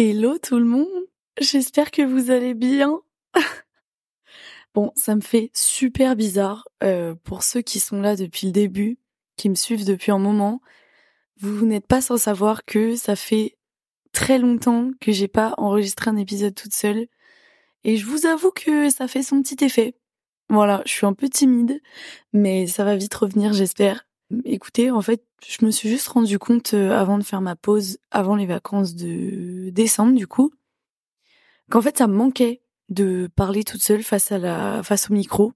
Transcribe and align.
Hello 0.00 0.38
tout 0.38 0.60
le 0.60 0.64
monde, 0.64 0.86
j'espère 1.40 1.90
que 1.90 2.02
vous 2.02 2.30
allez 2.30 2.54
bien. 2.54 3.00
bon, 4.72 4.92
ça 4.94 5.16
me 5.16 5.20
fait 5.20 5.50
super 5.54 6.14
bizarre 6.14 6.68
euh, 6.84 7.16
pour 7.24 7.42
ceux 7.42 7.62
qui 7.62 7.80
sont 7.80 8.00
là 8.00 8.14
depuis 8.14 8.46
le 8.46 8.52
début, 8.52 8.98
qui 9.34 9.50
me 9.50 9.56
suivent 9.56 9.84
depuis 9.84 10.12
un 10.12 10.20
moment. 10.20 10.60
Vous 11.40 11.66
n'êtes 11.66 11.88
pas 11.88 12.00
sans 12.00 12.16
savoir 12.16 12.64
que 12.64 12.94
ça 12.94 13.16
fait 13.16 13.56
très 14.12 14.38
longtemps 14.38 14.92
que 15.00 15.10
j'ai 15.10 15.26
pas 15.26 15.54
enregistré 15.58 16.10
un 16.10 16.16
épisode 16.16 16.54
toute 16.54 16.74
seule. 16.74 17.08
Et 17.82 17.96
je 17.96 18.06
vous 18.06 18.24
avoue 18.24 18.52
que 18.52 18.90
ça 18.90 19.08
fait 19.08 19.24
son 19.24 19.42
petit 19.42 19.64
effet. 19.64 19.96
Voilà, 20.48 20.80
je 20.86 20.92
suis 20.92 21.06
un 21.06 21.12
peu 21.12 21.28
timide, 21.28 21.82
mais 22.32 22.68
ça 22.68 22.84
va 22.84 22.94
vite 22.94 23.14
revenir, 23.16 23.52
j'espère. 23.52 24.06
Écoutez, 24.44 24.92
en 24.92 25.00
fait, 25.02 25.24
je 25.44 25.64
me 25.64 25.72
suis 25.72 25.88
juste 25.88 26.06
rendu 26.06 26.38
compte 26.38 26.74
euh, 26.74 26.92
avant 26.92 27.18
de 27.18 27.24
faire 27.24 27.40
ma 27.40 27.56
pause, 27.56 27.98
avant 28.12 28.36
les 28.36 28.46
vacances 28.46 28.94
de 28.94 29.57
décembre, 29.70 30.14
du 30.14 30.26
coup, 30.26 30.52
qu'en 31.70 31.82
fait, 31.82 31.98
ça 31.98 32.06
me 32.06 32.14
manquait 32.14 32.62
de 32.88 33.28
parler 33.34 33.64
toute 33.64 33.82
seule 33.82 34.02
face 34.02 34.32
à 34.32 34.38
la, 34.38 34.82
face 34.82 35.10
au 35.10 35.14
micro. 35.14 35.52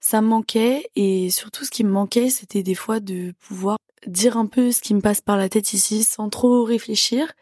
Ça 0.00 0.20
me 0.20 0.28
manquait 0.28 0.90
et 0.96 1.30
surtout, 1.30 1.64
ce 1.64 1.70
qui 1.70 1.84
me 1.84 1.90
manquait, 1.90 2.28
c'était 2.28 2.62
des 2.62 2.74
fois 2.74 3.00
de 3.00 3.32
pouvoir 3.38 3.78
dire 4.06 4.36
un 4.36 4.46
peu 4.46 4.72
ce 4.72 4.80
qui 4.80 4.94
me 4.94 5.00
passe 5.00 5.20
par 5.20 5.36
la 5.36 5.48
tête 5.48 5.72
ici 5.72 6.02
sans 6.02 6.28
trop 6.28 6.64
réfléchir 6.64 7.32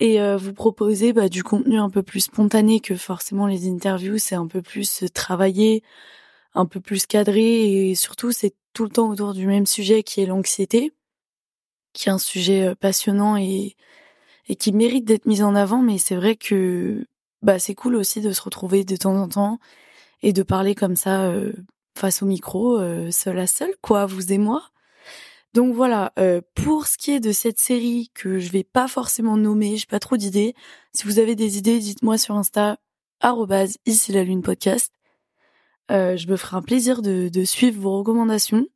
et 0.00 0.20
euh, 0.20 0.36
vous 0.36 0.52
proposer 0.52 1.12
bah, 1.12 1.28
du 1.28 1.44
contenu 1.44 1.78
un 1.78 1.90
peu 1.90 2.02
plus 2.02 2.20
spontané 2.20 2.80
que 2.80 2.96
forcément 2.96 3.46
les 3.46 3.68
interviews, 3.68 4.18
c'est 4.18 4.34
un 4.34 4.48
peu 4.48 4.60
plus 4.60 5.04
travaillé, 5.14 5.84
un 6.54 6.66
peu 6.66 6.80
plus 6.80 7.06
cadré 7.06 7.90
et 7.90 7.94
surtout 7.94 8.32
c'est 8.32 8.54
tout 8.72 8.84
le 8.84 8.90
temps 8.90 9.08
autour 9.10 9.34
du 9.34 9.46
même 9.46 9.66
sujet 9.66 10.02
qui 10.02 10.20
est 10.20 10.26
l'anxiété, 10.26 10.92
qui 11.92 12.08
est 12.08 12.12
un 12.12 12.18
sujet 12.18 12.68
euh, 12.68 12.74
passionnant 12.74 13.36
et, 13.36 13.76
et 14.48 14.56
qui 14.56 14.72
mérite 14.72 15.04
d'être 15.04 15.26
mis 15.26 15.42
en 15.42 15.54
avant, 15.54 15.82
mais 15.82 15.98
c'est 15.98 16.16
vrai 16.16 16.36
que 16.36 17.06
bah 17.42 17.58
c'est 17.58 17.74
cool 17.74 17.96
aussi 17.96 18.20
de 18.20 18.32
se 18.32 18.42
retrouver 18.42 18.84
de 18.84 18.96
temps 18.96 19.16
en 19.16 19.28
temps 19.28 19.58
et 20.22 20.32
de 20.32 20.42
parler 20.42 20.74
comme 20.74 20.96
ça 20.96 21.24
euh, 21.24 21.52
face 21.96 22.22
au 22.22 22.26
micro, 22.26 22.78
euh, 22.78 23.10
seul 23.10 23.38
à 23.38 23.46
seul, 23.46 23.74
quoi, 23.82 24.06
vous 24.06 24.32
et 24.32 24.38
moi. 24.38 24.62
Donc 25.54 25.74
voilà, 25.74 26.12
euh, 26.18 26.40
pour 26.54 26.86
ce 26.88 26.98
qui 26.98 27.12
est 27.12 27.20
de 27.20 27.30
cette 27.32 27.60
série 27.60 28.10
que 28.14 28.40
je 28.40 28.50
vais 28.50 28.64
pas 28.64 28.88
forcément 28.88 29.36
nommer, 29.36 29.76
j'ai 29.76 29.86
pas 29.86 30.00
trop 30.00 30.16
d'idées. 30.16 30.54
Si 30.92 31.04
vous 31.04 31.20
avez 31.20 31.36
des 31.36 31.58
idées, 31.58 31.78
dites-moi 31.78 32.18
sur 32.18 32.34
Insta 32.36 32.78
ici 33.86 34.12
la 34.12 34.24
lune 34.24 34.42
podcast. 34.42 34.92
Euh, 35.90 36.16
je 36.16 36.28
me 36.28 36.36
ferai 36.36 36.56
un 36.56 36.62
plaisir 36.62 37.02
de, 37.02 37.28
de, 37.28 37.44
suivre 37.44 37.80
vos 37.80 37.98
recommandations. 37.98 38.66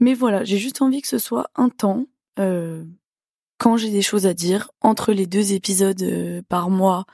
Mais 0.00 0.14
voilà, 0.14 0.44
j'ai 0.44 0.58
juste 0.58 0.82
envie 0.82 1.02
que 1.02 1.08
ce 1.08 1.18
soit 1.18 1.50
un 1.54 1.68
temps, 1.68 2.06
euh, 2.38 2.84
quand 3.58 3.76
j'ai 3.76 3.90
des 3.90 4.02
choses 4.02 4.26
à 4.26 4.34
dire, 4.34 4.70
entre 4.80 5.12
les 5.12 5.26
deux 5.26 5.52
épisodes 5.52 6.02
euh, 6.02 6.42
par 6.48 6.70
mois 6.70 7.06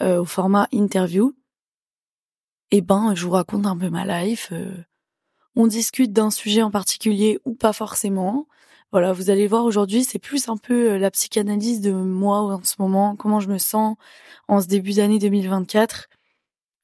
euh, 0.00 0.20
au 0.20 0.24
format 0.24 0.68
interview. 0.72 1.34
Eh 2.70 2.80
ben, 2.80 3.14
je 3.14 3.24
vous 3.24 3.32
raconte 3.32 3.66
un 3.66 3.76
peu 3.76 3.90
ma 3.90 4.24
life. 4.24 4.48
Euh, 4.52 4.74
on 5.56 5.66
discute 5.66 6.12
d'un 6.12 6.30
sujet 6.30 6.62
en 6.62 6.70
particulier 6.70 7.38
ou 7.44 7.54
pas 7.54 7.72
forcément. 7.72 8.46
Voilà, 8.92 9.12
vous 9.12 9.30
allez 9.30 9.46
voir 9.46 9.64
aujourd'hui, 9.64 10.04
c'est 10.04 10.18
plus 10.18 10.48
un 10.48 10.56
peu 10.56 10.96
la 10.96 11.10
psychanalyse 11.10 11.80
de 11.80 11.92
moi 11.92 12.40
en 12.40 12.62
ce 12.62 12.74
moment, 12.78 13.16
comment 13.16 13.40
je 13.40 13.48
me 13.48 13.58
sens 13.58 13.96
en 14.48 14.60
ce 14.60 14.66
début 14.66 14.92
d'année 14.94 15.18
2024. 15.18 16.08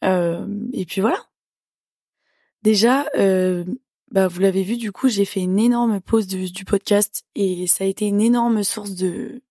et 0.03 0.87
puis 0.87 1.01
voilà, 1.03 1.29
Déjà, 2.63 3.07
bah 4.11 4.29
vous 4.29 4.41
l'avez 4.41 4.63
vu, 4.63 4.77
du 4.77 4.93
coup, 4.93 5.09
j'ai 5.09 5.25
fait 5.25 5.41
une 5.41 5.59
énorme 5.59 6.01
pause 6.01 6.27
du 6.27 6.65
podcast 6.65 7.25
et 7.35 7.67
ça 7.67 7.85
a 7.85 7.87
été 7.87 8.07
une 8.07 8.21
énorme 8.21 8.63
source 8.65 8.93
de, 8.93 9.43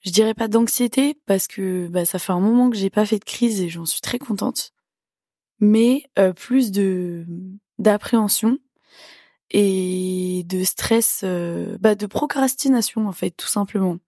je 0.00 0.10
dirais 0.10 0.34
pas 0.34 0.48
d'anxiété 0.48 1.20
parce 1.26 1.46
que 1.46 1.88
bah 1.88 2.04
ça 2.04 2.18
fait 2.18 2.32
un 2.32 2.40
moment 2.40 2.70
que 2.70 2.76
j'ai 2.76 2.90
pas 2.90 3.06
fait 3.06 3.18
de 3.18 3.24
crise 3.24 3.60
et 3.60 3.68
j'en 3.68 3.86
suis 3.86 4.00
très 4.00 4.18
contente, 4.18 4.72
mais 5.60 6.04
euh, 6.18 6.32
plus 6.32 6.72
de 6.72 7.26
d'appréhension 7.78 8.58
et 9.50 10.44
de 10.46 10.64
stress, 10.64 11.22
euh, 11.24 11.76
bah 11.80 11.94
de 11.94 12.06
procrastination 12.06 13.08
en 13.08 13.12
fait, 13.12 13.30
tout 13.32 13.48
simplement. 13.48 13.98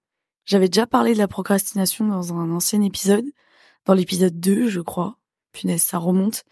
J'avais 0.47 0.69
déjà 0.69 0.87
parlé 0.87 1.15
de 1.15 1.19
la 1.19 1.29
procrastination 1.29 2.07
dans 2.07 2.35
un 2.35 2.51
ancien 2.51 2.83
épisode, 2.83 3.27
dans 3.87 3.95
l'épisode 3.95 4.41
2, 4.41 4.69
je 4.69 4.81
crois 4.81 5.19
punaise, 5.55 5.83
ça 5.83 5.99
remonte. 5.99 6.45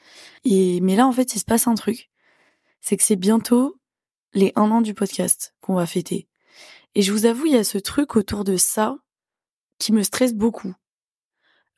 Et 0.45 0.81
mais 0.81 0.97
là, 0.97 1.07
en 1.07 1.13
fait, 1.13 1.35
il 1.35 1.39
se 1.41 1.45
passe 1.45 1.67
un 1.67 1.75
truc. 1.75 2.12
C'est 2.83 2.97
que 2.97 3.03
c'est 3.03 3.17
bientôt 3.17 3.79
les 4.35 4.53
un 4.57 4.71
an 4.71 4.83
du 4.83 4.93
podcast 4.93 5.55
qu'on 5.61 5.75
va 5.75 5.87
fêter. 5.87 6.29
Et 6.95 7.03
je 7.03 7.13
vous 7.13 7.27
avoue, 7.27 7.47
il 7.47 7.53
y 7.53 7.57
a 7.57 7.65
ce 7.65 7.79
truc 7.79 8.17
autour 8.17 8.45
de 8.45 8.57
ça 8.57 8.97
qui 9.79 9.93
me 9.93 10.03
stresse 10.03 10.35
beaucoup. 10.35 10.75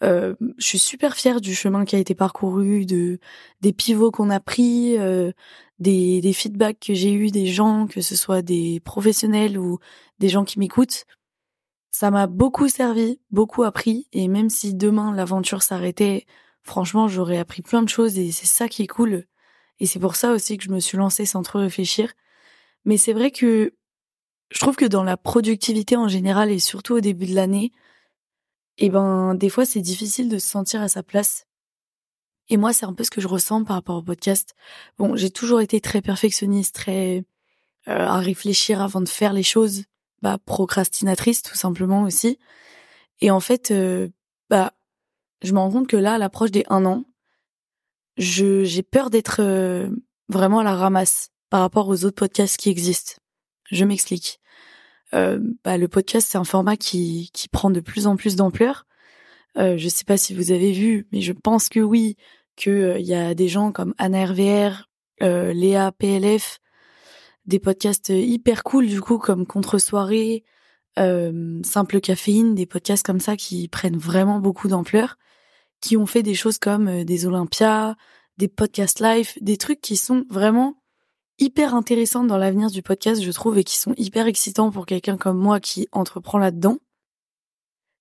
Euh, 0.03 0.35
je 0.59 0.67
suis 0.67 0.79
super 0.79 1.15
fière 1.15 1.41
du 1.41 1.55
chemin 1.55 1.85
qui 1.85 1.95
a 1.95 1.99
été 1.99 2.15
parcouru, 2.15 2.85
de 2.85 3.21
des 3.61 3.73
pivots 3.73 4.11
qu'on 4.11 4.31
a 4.31 4.41
pris, 4.41 4.99
euh, 4.99 5.33
des, 5.79 6.21
des 6.21 6.33
feedbacks 6.33 6.81
que 6.81 6.95
j'ai 6.95 7.13
eu 7.13 7.31
des 7.31 7.47
gens, 7.47 7.87
que 7.87 8.01
ce 8.01 8.17
soit 8.17 8.43
des 8.43 8.81
professionnels 8.81 9.59
ou 9.59 9.79
des 10.19 10.29
gens 10.29 10.45
qui 10.45 10.59
m'écoutent. 10.59 11.05
Ça 11.91 12.11
m'a 12.11 12.27
beaucoup 12.27 12.69
servi, 12.69 13.21
beaucoup 13.31 13.63
appris, 13.63 14.09
et 14.13 14.27
même 14.29 14.51
si 14.51 14.75
demain 14.75 15.15
l'aventure 15.15 15.63
s'arrêtait, 15.63 16.27
franchement, 16.63 17.09
j'aurais 17.09 17.39
appris 17.39 17.63
plein 17.63 17.83
de 17.83 17.89
choses 17.89 18.19
et 18.19 18.33
c'est 18.33 18.47
ça 18.47 18.69
qui 18.69 18.83
est 18.83 18.89
cool. 18.89 19.27
Et 19.81 19.87
c'est 19.87 19.99
pour 19.99 20.17
ça 20.17 20.33
aussi 20.33 20.57
que 20.57 20.65
je 20.65 20.71
me 20.71 20.81
suis 20.81 20.97
lancée 20.97 21.27
sans 21.27 21.43
trop 21.43 21.59
réfléchir. 21.59 22.13
Mais 22.85 22.97
c'est 22.97 23.13
vrai 23.13 23.31
que 23.31 23.75
je 24.51 24.59
trouve 24.61 24.77
que 24.77 24.85
dans 24.85 25.05
la 25.05 25.17
productivité 25.17 25.97
en 25.97 26.09
général 26.09 26.51
et 26.51 26.59
surtout 26.59 26.95
au 26.95 27.01
début 27.01 27.27
de 27.27 27.35
l'année, 27.35 27.73
eh 28.79 28.91
ben, 28.91 29.35
des 29.35 29.49
fois, 29.49 29.65
c'est 29.65 29.81
difficile 29.81 30.29
de 30.29 30.39
se 30.39 30.49
sentir 30.49 30.83
à 30.83 30.89
sa 30.89 31.03
place. 31.03 31.47
Et 32.49 32.57
moi, 32.57 32.73
c'est 32.73 32.87
un 32.87 32.93
peu 32.93 33.05
ce 33.05 33.11
que 33.11 33.21
je 33.21 33.29
ressens 33.29 33.65
par 33.65 33.77
rapport 33.77 33.97
au 33.97 34.03
podcast. 34.03 34.55
Bon, 34.99 35.17
j'ai 35.17 35.31
toujours 35.31 35.61
été 35.61 35.81
très 35.81 36.03
perfectionniste, 36.03 36.75
très 36.75 37.25
euh, 37.89 38.07
à 38.07 38.19
réfléchir 38.19 38.83
avant 38.83 39.01
de 39.01 39.09
faire 39.09 39.33
les 39.33 39.43
choses, 39.43 39.85
bah 40.23 40.39
procrastinatrice 40.45 41.43
tout 41.43 41.55
simplement 41.57 42.03
aussi. 42.03 42.39
Et 43.21 43.31
en 43.31 43.41
fait, 43.41 43.71
euh, 43.71 44.09
bah 44.51 44.73
je 45.43 45.53
me 45.53 45.59
rends 45.59 45.71
compte 45.71 45.89
que 45.89 45.97
là, 45.97 46.15
à 46.15 46.19
l'approche 46.19 46.51
des 46.51 46.65
un 46.69 46.85
an, 46.87 47.05
je 48.17 48.65
j'ai 48.65 48.83
peur 48.83 49.11
d'être 49.11 49.41
euh, 49.41 49.91
vraiment 50.29 50.61
à 50.61 50.65
la 50.65 50.75
ramasse 50.75 51.31
par 51.51 51.61
rapport 51.61 51.89
aux 51.89 52.05
autres 52.05 52.17
podcasts 52.17 52.57
qui 52.57 52.71
existent. 52.71 53.15
Je 53.71 53.85
m'explique. 53.85 54.41
Euh, 55.15 55.39
bah, 55.65 55.79
le 55.79 55.89
podcast, 55.89 56.29
c'est 56.31 56.39
un 56.39 56.45
format 56.45 56.77
qui, 56.77 57.31
qui 57.33 57.49
prend 57.49 57.71
de 57.71 57.81
plus 57.81 58.07
en 58.07 58.17
plus 58.17 58.37
d'ampleur. 58.37 58.87
Euh, 59.57 59.77
je 59.79 59.89
sais 59.89 60.05
pas 60.05 60.17
si 60.17 60.35
vous 60.35 60.51
avez 60.51 60.73
vu, 60.73 61.07
mais 61.13 61.21
je 61.21 61.33
pense 61.33 61.69
que 61.69 61.81
oui, 61.81 62.17
que 62.57 62.71
euh, 62.71 62.99
il 62.99 63.07
y 63.07 63.15
a 63.15 63.35
des 63.35 63.49
gens 63.49 63.71
comme 63.71 63.95
Anna 63.99 64.27
RVR, 64.27 64.89
Léa 65.21 65.93
PLF, 65.93 66.61
des 67.47 67.61
podcasts 67.61 68.09
hyper 68.11 68.65
cool 68.65 68.89
du 68.89 69.01
coup 69.01 69.19
comme 69.19 69.47
Contre 69.47 69.79
Soirée, 69.79 70.45
Simple 70.97 72.01
Caféine, 72.01 72.55
des 72.55 72.67
podcasts 72.67 73.07
comme 73.07 73.21
ça 73.21 73.37
qui 73.37 73.69
prennent 73.69 73.97
vraiment 73.97 74.41
beaucoup 74.41 74.69
d'ampleur 74.69 75.17
qui 75.85 75.99
ont 75.99 76.07
fait 76.07 76.23
des 76.23 76.35
choses 76.35 76.57
comme 76.57 76.89
euh, 76.89 77.05
des 77.05 77.27
Olympias, 77.27 77.95
des 78.39 78.49
podcasts 78.49 79.01
live, 79.01 79.33
des 79.43 79.59
trucs 79.59 79.83
qui 79.83 79.99
sont 79.99 80.25
vraiment 80.31 80.77
hyper 81.39 81.75
intéressants 81.75 82.25
dans 82.25 82.39
l'avenir 82.39 82.71
du 82.71 82.81
podcast, 82.81 83.23
je 83.23 83.31
trouve, 83.33 83.59
et 83.59 83.65
qui 83.65 83.77
sont 83.77 83.93
hyper 83.99 84.27
excitants 84.27 84.71
pour 84.71 84.87
quelqu'un 84.87 85.19
comme 85.19 85.37
moi 85.37 85.61
qui 85.61 85.87
entreprend 85.93 86.39
là-dedans. 86.39 86.79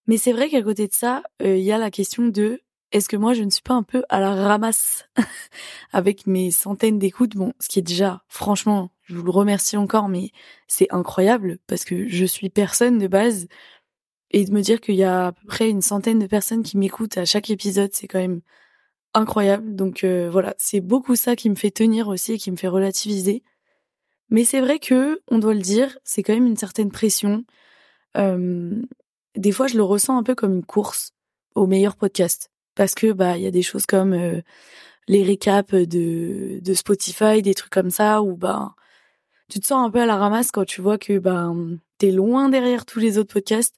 Mais 0.08 0.16
c'est 0.16 0.32
vrai 0.32 0.50
qu'à 0.50 0.62
côté 0.62 0.88
de 0.88 0.94
ça, 0.94 1.24
euh, 1.42 1.58
il 1.58 1.64
y 1.64 1.74
a 1.74 1.78
la 1.78 1.92
question 1.92 2.26
de 2.26 2.62
est-ce 2.94 3.10
que 3.10 3.18
moi 3.18 3.34
je 3.34 3.44
ne 3.44 3.50
suis 3.50 3.62
pas 3.62 3.74
un 3.74 3.84
peu 3.84 4.04
à 4.08 4.22
la 4.22 4.34
ramasse 4.34 5.06
avec 5.92 6.26
mes 6.26 6.52
centaines 6.52 7.00
d'écoutes? 7.00 7.36
Bon, 7.36 7.52
ce 7.60 7.68
qui 7.68 7.80
est 7.80 7.84
déjà, 7.84 8.24
franchement, 8.30 8.92
je 9.02 9.16
vous 9.16 9.24
le 9.24 9.32
remercie 9.32 9.76
encore, 9.76 10.08
mais 10.08 10.32
c'est 10.68 10.88
incroyable 10.92 11.58
parce 11.68 11.84
que 11.84 12.08
je 12.08 12.24
suis 12.24 12.50
personne 12.50 12.98
de 12.98 13.08
base 13.08 13.48
et 14.34 14.46
de 14.46 14.52
me 14.52 14.62
dire 14.62 14.82
qu'il 14.82 14.96
y 14.96 15.04
a 15.04 15.28
à 15.28 15.32
peu 15.32 15.46
près 15.48 15.70
une 15.70 15.82
centaine 15.82 16.20
de 16.20 16.28
personnes 16.28 16.64
qui 16.64 16.78
m'écoutent 16.78 17.18
à 17.18 17.26
chaque 17.26 17.50
épisode, 17.50 17.92
c'est 17.94 18.08
quand 18.08 18.20
même 18.20 18.42
incroyable. 19.14 19.76
Donc 19.76 20.04
euh, 20.04 20.30
voilà, 20.32 20.56
c'est 20.58 20.82
beaucoup 20.82 21.16
ça 21.16 21.36
qui 21.36 21.50
me 21.50 21.56
fait 21.56 21.72
tenir 21.72 22.08
aussi 22.08 22.34
et 22.34 22.38
qui 22.38 22.52
me 22.52 22.58
fait 22.58 22.68
relativiser. 22.68 23.44
Mais 24.30 24.46
c'est 24.46 24.62
vrai 24.62 24.80
que, 24.80 25.22
on 25.30 25.40
doit 25.40 25.54
le 25.54 25.62
dire, 25.62 25.98
c'est 26.04 26.24
quand 26.24 26.34
même 26.34 26.48
une 26.48 26.58
certaine 26.58 26.92
pression. 26.92 27.46
Des 29.36 29.52
fois, 29.52 29.68
je 29.68 29.78
le 29.78 29.84
ressens 29.84 30.18
un 30.18 30.24
peu 30.24 30.36
comme 30.36 30.54
une 30.54 30.66
course 30.66 31.12
au 31.56 31.68
meilleur 31.68 31.96
podcast 31.96 32.52
parce 32.76 32.96
que 32.96 33.12
bah 33.12 33.38
il 33.38 33.44
y 33.44 33.48
a 33.48 33.52
des 33.52 33.62
choses 33.62 33.86
comme 33.86 34.14
euh, 34.14 34.42
les 35.08 35.24
récaps 35.24 35.74
de 35.74 36.60
de 36.62 36.74
Spotify, 36.74 37.42
des 37.42 37.54
trucs 37.54 37.72
comme 37.72 37.92
ça 37.92 38.22
où 38.22 38.36
bah 38.36 38.76
tu 39.50 39.60
te 39.60 39.68
sens 39.68 39.86
un 39.86 39.92
peu 39.92 40.02
à 40.02 40.06
la 40.06 40.18
ramasse 40.18 40.52
quand 40.52 40.66
tu 40.66 40.82
vois 40.82 40.98
que 40.98 41.20
bah 41.20 41.52
t'es 41.98 42.12
loin 42.12 42.50
derrière 42.50 42.86
tous 42.86 43.00
les 43.00 43.18
autres 43.18 43.34
podcasts 43.34 43.76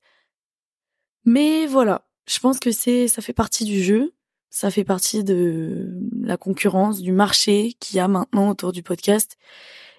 mais 1.25 1.65
voilà, 1.67 2.07
je 2.27 2.39
pense 2.39 2.59
que 2.59 2.71
c'est 2.71 3.07
ça 3.07 3.21
fait 3.21 3.33
partie 3.33 3.65
du 3.65 3.83
jeu, 3.83 4.13
ça 4.49 4.71
fait 4.71 4.83
partie 4.83 5.23
de 5.23 5.99
la 6.21 6.37
concurrence, 6.37 7.01
du 7.01 7.11
marché 7.11 7.73
qu'il 7.79 7.97
y 7.97 7.99
a 7.99 8.07
maintenant 8.07 8.49
autour 8.49 8.71
du 8.71 8.83
podcast. 8.83 9.37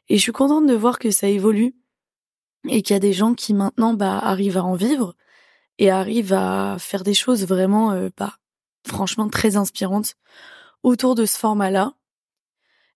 Et 0.09 0.17
je 0.17 0.23
suis 0.23 0.33
contente 0.33 0.67
de 0.67 0.75
voir 0.75 0.99
que 0.99 1.11
ça 1.11 1.29
évolue 1.29 1.75
et 2.69 2.83
qu'il 2.83 2.95
y 2.95 2.97
a 2.97 3.01
des 3.01 3.13
gens 3.13 3.35
qui 3.35 3.55
maintenant 3.55 3.95
bah, 3.95 4.19
arrivent 4.19 4.57
à 4.57 4.65
en 4.65 4.75
vivre 4.75 5.15
et 5.79 5.91
arrive 5.91 6.33
à 6.33 6.77
faire 6.79 7.05
des 7.05 7.15
choses 7.15 7.45
vraiment, 7.47 7.93
euh, 7.93 8.09
bah, 8.17 8.39
franchement 8.87 9.29
très 9.29 9.57
inspirantes 9.57 10.15
autour 10.83 11.15
de 11.15 11.27
ce 11.27 11.39
format-là. 11.39 11.95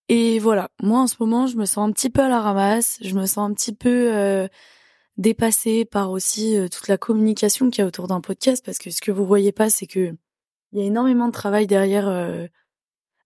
Et 0.09 0.39
voilà, 0.39 0.71
moi 0.83 1.01
en 1.01 1.07
ce 1.07 1.17
moment, 1.21 1.47
je 1.47 1.57
me 1.57 1.67
sens 1.67 1.89
un 1.89 1.93
petit 1.93 2.11
peu 2.11 2.23
à 2.23 2.29
la 2.29 2.41
ramasse, 2.41 2.99
je 3.01 3.15
me 3.15 3.27
sens 3.27 3.51
un 3.51 3.55
petit 3.55 3.75
peu 3.75 4.13
euh, 4.15 4.49
dépassée 5.21 5.85
par 5.85 6.11
aussi 6.11 6.57
euh, 6.57 6.69
toute 6.69 6.89
la 6.89 6.99
communication 6.99 7.71
qu'il 7.71 7.83
y 7.83 7.85
a 7.85 7.87
autour 7.87 8.09
d'un 8.09 8.21
podcast, 8.21 8.65
parce 8.65 8.79
que 8.79 8.91
ce 8.91 9.01
que 9.01 9.13
vous 9.13 9.27
voyez 9.27 9.53
pas, 9.53 9.71
c'est 9.71 9.87
que 9.87 10.15
il 10.73 10.79
y 10.79 10.83
a 10.83 10.87
énormément 10.87 11.27
de 11.27 11.33
travail 11.33 11.67
derrière 11.67 12.09
euh, 12.09 12.47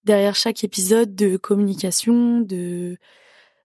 derrière 0.04 0.34
chaque 0.34 0.64
épisode 0.64 1.14
de 1.14 1.36
communication, 1.36 2.40
de 2.40 2.98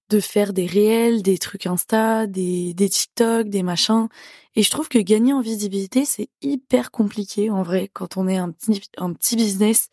de 0.10 0.20
faire 0.20 0.54
des 0.54 0.66
réels, 0.66 1.22
des 1.22 1.38
trucs 1.38 1.68
Insta, 1.68 2.26
des, 2.28 2.74
des 2.74 2.90
TikTok, 2.90 3.48
des 3.48 3.62
machins. 3.64 4.08
Et 4.56 4.64
je 4.64 4.72
trouve 4.72 4.90
que 4.90 4.98
gagner 4.98 5.34
en 5.34 5.42
visibilité, 5.42 6.04
c'est 6.04 6.30
hyper 6.42 6.92
compliqué 6.92 7.52
en 7.52 7.62
vrai 7.62 7.90
quand 7.94 8.18
on 8.18 8.28
est 8.28 8.38
un 8.38 8.52
petit, 8.52 8.82
un 8.98 9.14
petit 9.14 9.36
business. 9.36 9.90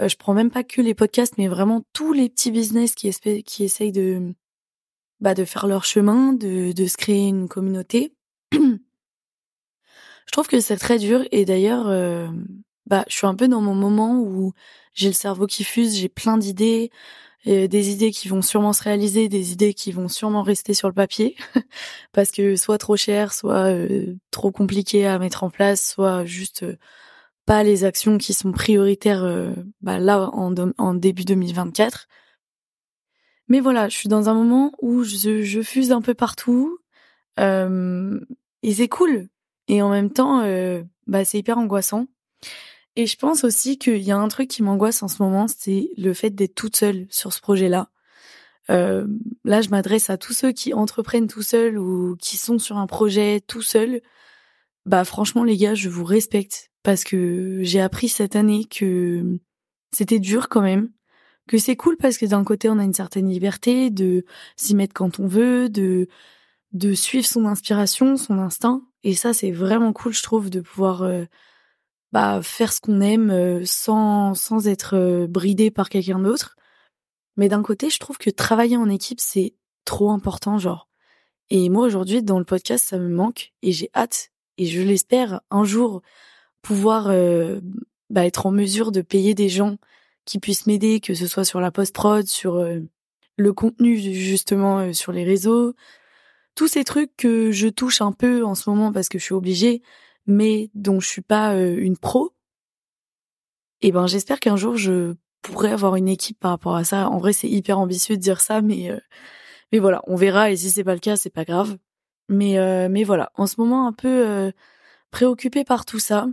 Euh, 0.00 0.08
je 0.08 0.16
prends 0.16 0.34
même 0.34 0.50
pas 0.50 0.64
que 0.64 0.80
les 0.82 0.94
podcasts, 0.94 1.38
mais 1.38 1.48
vraiment 1.48 1.84
tous 1.92 2.12
les 2.12 2.28
petits 2.28 2.50
business 2.50 2.94
qui, 2.96 3.10
qui 3.44 3.64
essayent 3.64 3.92
de, 3.92 4.34
bah, 5.20 5.34
de 5.34 5.44
faire 5.44 5.66
leur 5.66 5.84
chemin, 5.84 6.32
de, 6.32 6.72
de 6.72 6.86
se 6.86 6.96
créer 6.96 7.28
une 7.28 7.48
communauté. 7.48 8.14
je 8.52 8.58
trouve 10.32 10.48
que 10.48 10.60
c'est 10.60 10.76
très 10.76 10.98
dur. 10.98 11.24
Et 11.32 11.44
d'ailleurs, 11.44 11.88
euh, 11.88 12.28
bah, 12.86 13.04
je 13.08 13.14
suis 13.16 13.26
un 13.26 13.34
peu 13.34 13.48
dans 13.48 13.60
mon 13.60 13.74
moment 13.74 14.20
où 14.20 14.52
j'ai 14.94 15.08
le 15.08 15.14
cerveau 15.14 15.46
qui 15.46 15.64
fuse, 15.64 15.96
j'ai 15.96 16.08
plein 16.08 16.38
d'idées 16.38 16.90
des 17.44 17.90
idées 17.90 18.10
qui 18.10 18.28
vont 18.28 18.42
sûrement 18.42 18.72
se 18.72 18.82
réaliser, 18.82 19.28
des 19.28 19.52
idées 19.52 19.74
qui 19.74 19.92
vont 19.92 20.08
sûrement 20.08 20.42
rester 20.42 20.72
sur 20.72 20.88
le 20.88 20.94
papier, 20.94 21.36
parce 22.12 22.30
que 22.30 22.56
soit 22.56 22.78
trop 22.78 22.96
cher, 22.96 23.34
soit 23.34 23.70
euh, 23.70 24.16
trop 24.30 24.50
compliqué 24.50 25.06
à 25.06 25.18
mettre 25.18 25.44
en 25.44 25.50
place, 25.50 25.84
soit 25.84 26.24
juste 26.24 26.62
euh, 26.62 26.76
pas 27.44 27.62
les 27.62 27.84
actions 27.84 28.16
qui 28.16 28.32
sont 28.32 28.52
prioritaires 28.52 29.24
euh, 29.24 29.52
bah, 29.82 29.98
là 29.98 30.30
en, 30.32 30.54
en, 30.78 30.94
début 30.94 31.24
2024. 31.24 32.08
Mais 33.48 33.60
voilà, 33.60 33.88
je 33.88 33.96
suis 33.96 34.08
dans 34.08 34.28
un 34.28 34.34
moment 34.34 34.72
où 34.80 35.04
je, 35.04 35.62
fuse 35.62 35.92
un 35.92 36.00
peu 36.02 36.14
partout, 36.14 36.78
et 37.38 38.74
c'est 38.74 38.88
cool. 38.88 39.28
Et 39.68 39.82
en 39.82 39.90
même 39.90 40.10
temps, 40.10 40.42
bah, 41.06 41.24
c'est 41.24 41.38
hyper 41.38 41.58
angoissant. 41.58 42.06
Et 42.96 43.06
je 43.06 43.16
pense 43.16 43.44
aussi 43.44 43.78
qu'il 43.78 44.02
y 44.02 44.12
a 44.12 44.16
un 44.16 44.28
truc 44.28 44.48
qui 44.48 44.62
m'angoisse 44.62 45.02
en 45.02 45.08
ce 45.08 45.22
moment, 45.22 45.46
c'est 45.48 45.90
le 45.96 46.14
fait 46.14 46.30
d'être 46.30 46.54
toute 46.54 46.76
seule 46.76 47.06
sur 47.10 47.32
ce 47.32 47.40
projet-là. 47.40 47.90
Euh, 48.70 49.06
là, 49.44 49.60
je 49.60 49.68
m'adresse 49.68 50.10
à 50.10 50.16
tous 50.16 50.32
ceux 50.32 50.52
qui 50.52 50.72
entreprennent 50.74 51.26
tout 51.26 51.42
seuls 51.42 51.78
ou 51.78 52.16
qui 52.16 52.36
sont 52.36 52.58
sur 52.58 52.78
un 52.78 52.86
projet 52.86 53.40
tout 53.40 53.62
seul. 53.62 54.00
Bah 54.86 55.04
franchement, 55.04 55.44
les 55.44 55.56
gars, 55.56 55.74
je 55.74 55.88
vous 55.88 56.04
respecte 56.04 56.70
parce 56.82 57.04
que 57.04 57.60
j'ai 57.62 57.80
appris 57.80 58.08
cette 58.08 58.36
année 58.36 58.64
que 58.66 59.38
c'était 59.92 60.18
dur 60.18 60.48
quand 60.48 60.60
même, 60.62 60.90
que 61.46 61.58
c'est 61.58 61.76
cool 61.76 61.96
parce 61.96 62.18
que 62.18 62.26
d'un 62.26 62.44
côté, 62.44 62.68
on 62.68 62.78
a 62.78 62.84
une 62.84 62.94
certaine 62.94 63.28
liberté 63.28 63.90
de 63.90 64.24
s'y 64.56 64.74
mettre 64.74 64.94
quand 64.94 65.20
on 65.20 65.26
veut, 65.26 65.68
de 65.68 66.08
de 66.74 66.92
suivre 66.92 67.26
son 67.26 67.46
inspiration, 67.46 68.16
son 68.16 68.38
instinct. 68.38 68.82
Et 69.04 69.14
ça, 69.14 69.32
c'est 69.32 69.52
vraiment 69.52 69.92
cool, 69.92 70.12
je 70.12 70.22
trouve, 70.22 70.50
de 70.50 70.60
pouvoir 70.60 71.02
euh, 71.02 71.24
bah, 72.12 72.40
faire 72.42 72.72
ce 72.72 72.80
qu'on 72.80 73.00
aime 73.00 73.30
euh, 73.30 73.62
sans, 73.64 74.34
sans 74.34 74.68
être 74.68 74.94
euh, 74.96 75.26
bridé 75.26 75.70
par 75.70 75.88
quelqu'un 75.88 76.18
d'autre. 76.18 76.56
Mais 77.36 77.48
d'un 77.48 77.62
côté, 77.62 77.90
je 77.90 77.98
trouve 77.98 78.18
que 78.18 78.30
travailler 78.30 78.76
en 78.76 78.88
équipe, 78.88 79.20
c'est 79.20 79.54
trop 79.84 80.10
important, 80.10 80.58
genre. 80.58 80.88
Et 81.50 81.68
moi, 81.68 81.86
aujourd'hui, 81.86 82.22
dans 82.22 82.38
le 82.38 82.44
podcast, 82.44 82.84
ça 82.86 82.98
me 82.98 83.08
manque 83.08 83.52
et 83.62 83.72
j'ai 83.72 83.90
hâte, 83.94 84.30
et 84.58 84.66
je 84.66 84.80
l'espère, 84.82 85.40
un 85.50 85.64
jour 85.64 86.02
pouvoir 86.62 87.08
bah, 88.08 88.24
être 88.24 88.46
en 88.46 88.50
mesure 88.50 88.92
de 88.92 89.02
payer 89.02 89.34
des 89.34 89.50
gens 89.50 89.76
qui 90.24 90.38
puissent 90.38 90.66
m'aider, 90.66 91.00
que 91.00 91.14
ce 91.14 91.26
soit 91.26 91.44
sur 91.44 91.60
la 91.60 91.70
post-prod, 91.70 92.26
sur 92.26 92.64
le 93.36 93.52
contenu, 93.52 93.96
justement, 93.96 94.92
sur 94.92 95.12
les 95.12 95.24
réseaux. 95.24 95.74
Tous 96.54 96.68
ces 96.68 96.84
trucs 96.84 97.16
que 97.16 97.50
je 97.50 97.68
touche 97.68 98.00
un 98.00 98.12
peu 98.12 98.44
en 98.44 98.54
ce 98.54 98.70
moment 98.70 98.92
parce 98.92 99.08
que 99.08 99.18
je 99.18 99.24
suis 99.24 99.34
obligée, 99.34 99.82
mais 100.26 100.70
dont 100.74 101.00
je 101.00 101.08
suis 101.08 101.22
pas 101.22 101.54
euh, 101.54 101.76
une 101.78 101.98
pro, 101.98 102.32
et 103.82 103.88
eh 103.88 103.92
ben 103.92 104.06
j'espère 104.06 104.40
qu'un 104.40 104.56
jour 104.56 104.76
je 104.76 105.14
pourrai 105.42 105.70
avoir 105.70 105.96
une 105.96 106.08
équipe 106.08 106.38
par 106.40 106.52
rapport 106.52 106.74
à 106.76 106.84
ça. 106.84 107.08
En 107.10 107.18
vrai, 107.18 107.34
c'est 107.34 107.48
hyper 107.48 107.78
ambitieux 107.78 108.16
de 108.16 108.22
dire 108.22 108.40
ça, 108.40 108.62
mais 108.62 108.90
euh, 108.90 108.98
voilà, 109.78 110.02
on 110.06 110.16
verra. 110.16 110.50
Et 110.50 110.56
si 110.56 110.70
c'est 110.70 110.84
pas 110.84 110.94
le 110.94 111.00
cas, 111.00 111.16
c'est 111.16 111.30
pas 111.30 111.44
grave. 111.44 111.76
Mais 112.30 112.58
euh, 112.58 112.88
mais 112.90 113.04
voilà, 113.04 113.30
en 113.34 113.46
ce 113.46 113.56
moment 113.60 113.86
un 113.86 113.92
peu 113.92 114.52
préoccupée 115.10 115.64
par 115.64 115.84
tout 115.84 115.98
ça. 115.98 116.26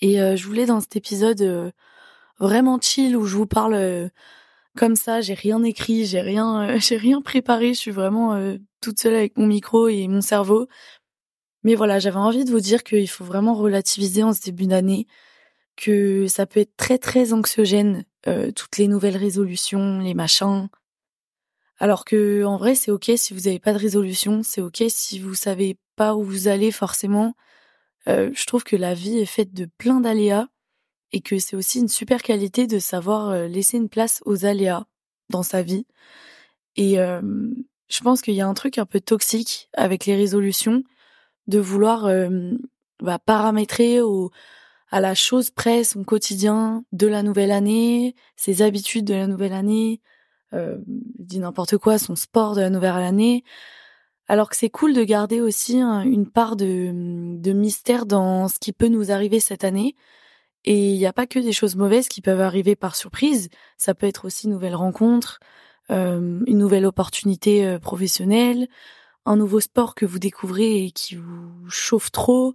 Et 0.00 0.16
je 0.36 0.46
voulais 0.46 0.66
dans 0.66 0.80
cet 0.80 0.96
épisode 0.96 1.72
vraiment 2.38 2.78
chill 2.80 3.16
où 3.16 3.26
je 3.26 3.36
vous 3.36 3.46
parle 3.46 4.10
comme 4.76 4.96
ça. 4.96 5.20
J'ai 5.20 5.34
rien 5.34 5.62
écrit, 5.62 6.06
j'ai 6.06 6.20
rien, 6.20 6.78
j'ai 6.78 6.96
rien 6.96 7.22
préparé. 7.22 7.74
Je 7.74 7.78
suis 7.78 7.90
vraiment 7.90 8.56
toute 8.80 9.00
seule 9.00 9.14
avec 9.14 9.36
mon 9.36 9.46
micro 9.46 9.88
et 9.88 10.08
mon 10.08 10.20
cerveau. 10.20 10.68
Mais 11.64 11.74
voilà, 11.74 11.98
j'avais 11.98 12.18
envie 12.18 12.44
de 12.44 12.50
vous 12.50 12.60
dire 12.60 12.84
qu'il 12.84 13.08
faut 13.08 13.24
vraiment 13.24 13.54
relativiser 13.54 14.22
en 14.22 14.34
ce 14.34 14.42
début 14.42 14.66
d'année, 14.66 15.06
que 15.76 16.26
ça 16.28 16.46
peut 16.46 16.60
être 16.60 16.76
très 16.76 16.98
très 16.98 17.32
anxiogène, 17.32 18.04
euh, 18.28 18.52
toutes 18.52 18.76
les 18.76 18.86
nouvelles 18.86 19.16
résolutions, 19.16 20.00
les 20.00 20.14
machins. 20.14 20.68
Alors 21.78 22.04
que 22.04 22.44
en 22.44 22.58
vrai, 22.58 22.74
c'est 22.74 22.90
ok 22.90 23.10
si 23.16 23.34
vous 23.34 23.40
n'avez 23.40 23.58
pas 23.58 23.72
de 23.72 23.78
résolution, 23.78 24.42
c'est 24.44 24.60
ok 24.60 24.84
si 24.88 25.18
vous 25.18 25.34
savez 25.34 25.78
pas 25.96 26.14
où 26.14 26.22
vous 26.22 26.48
allez 26.48 26.70
forcément. 26.70 27.34
Euh, 28.08 28.30
je 28.34 28.46
trouve 28.46 28.64
que 28.64 28.76
la 28.76 28.94
vie 28.94 29.18
est 29.18 29.26
faite 29.26 29.54
de 29.54 29.66
plein 29.78 30.00
d'aléas 30.00 30.48
et 31.14 31.20
que 31.20 31.38
c'est 31.38 31.54
aussi 31.54 31.78
une 31.78 31.88
super 31.88 32.22
qualité 32.22 32.66
de 32.66 32.80
savoir 32.80 33.30
euh, 33.30 33.46
laisser 33.46 33.76
une 33.76 33.88
place 33.88 34.20
aux 34.26 34.44
aléas 34.44 34.84
dans 35.30 35.44
sa 35.44 35.62
vie. 35.62 35.86
Et 36.76 36.96
je 36.96 38.00
pense 38.02 38.20
qu'il 38.20 38.34
y 38.34 38.40
a 38.40 38.48
un 38.48 38.54
truc 38.54 38.78
un 38.78 38.84
peu 38.84 38.98
toxique 38.98 39.68
avec 39.74 40.06
les 40.06 40.16
résolutions, 40.16 40.82
de 41.46 41.60
vouloir 41.60 42.10
bah, 43.00 43.20
paramétrer 43.20 44.00
à 44.90 45.00
la 45.00 45.14
chose 45.14 45.50
près 45.50 45.84
son 45.84 46.02
quotidien 46.02 46.84
de 46.90 47.06
la 47.06 47.22
nouvelle 47.22 47.52
année, 47.52 48.16
ses 48.34 48.60
habitudes 48.60 49.04
de 49.04 49.14
la 49.14 49.28
nouvelle 49.28 49.52
année, 49.52 50.00
euh, 50.52 50.78
dit 50.86 51.38
n'importe 51.38 51.78
quoi, 51.78 51.96
son 51.98 52.16
sport 52.16 52.56
de 52.56 52.60
la 52.60 52.70
nouvelle 52.70 52.96
année. 52.96 53.44
Alors 54.26 54.50
que 54.50 54.56
c'est 54.56 54.70
cool 54.70 54.94
de 54.94 55.04
garder 55.04 55.40
aussi 55.40 55.80
une 55.80 56.28
part 56.28 56.56
de 56.56 57.52
mystère 57.52 58.04
dans 58.04 58.48
ce 58.48 58.58
qui 58.58 58.72
peut 58.72 58.88
nous 58.88 59.12
arriver 59.12 59.38
cette 59.38 59.62
année. 59.62 59.94
Et 60.64 60.92
il 60.92 60.98
n'y 60.98 61.06
a 61.06 61.12
pas 61.12 61.26
que 61.26 61.38
des 61.38 61.52
choses 61.52 61.76
mauvaises 61.76 62.08
qui 62.08 62.20
peuvent 62.20 62.40
arriver 62.40 62.76
par 62.76 62.96
surprise. 62.96 63.50
Ça 63.76 63.94
peut 63.94 64.06
être 64.06 64.24
aussi 64.24 64.46
une 64.46 64.52
nouvelle 64.52 64.74
rencontre, 64.74 65.38
euh, 65.90 66.40
une 66.46 66.58
nouvelle 66.58 66.86
opportunité 66.86 67.66
euh, 67.66 67.78
professionnelle, 67.78 68.68
un 69.26 69.36
nouveau 69.36 69.60
sport 69.60 69.94
que 69.94 70.06
vous 70.06 70.18
découvrez 70.18 70.86
et 70.86 70.90
qui 70.90 71.16
vous 71.16 71.68
chauffe 71.68 72.10
trop. 72.10 72.54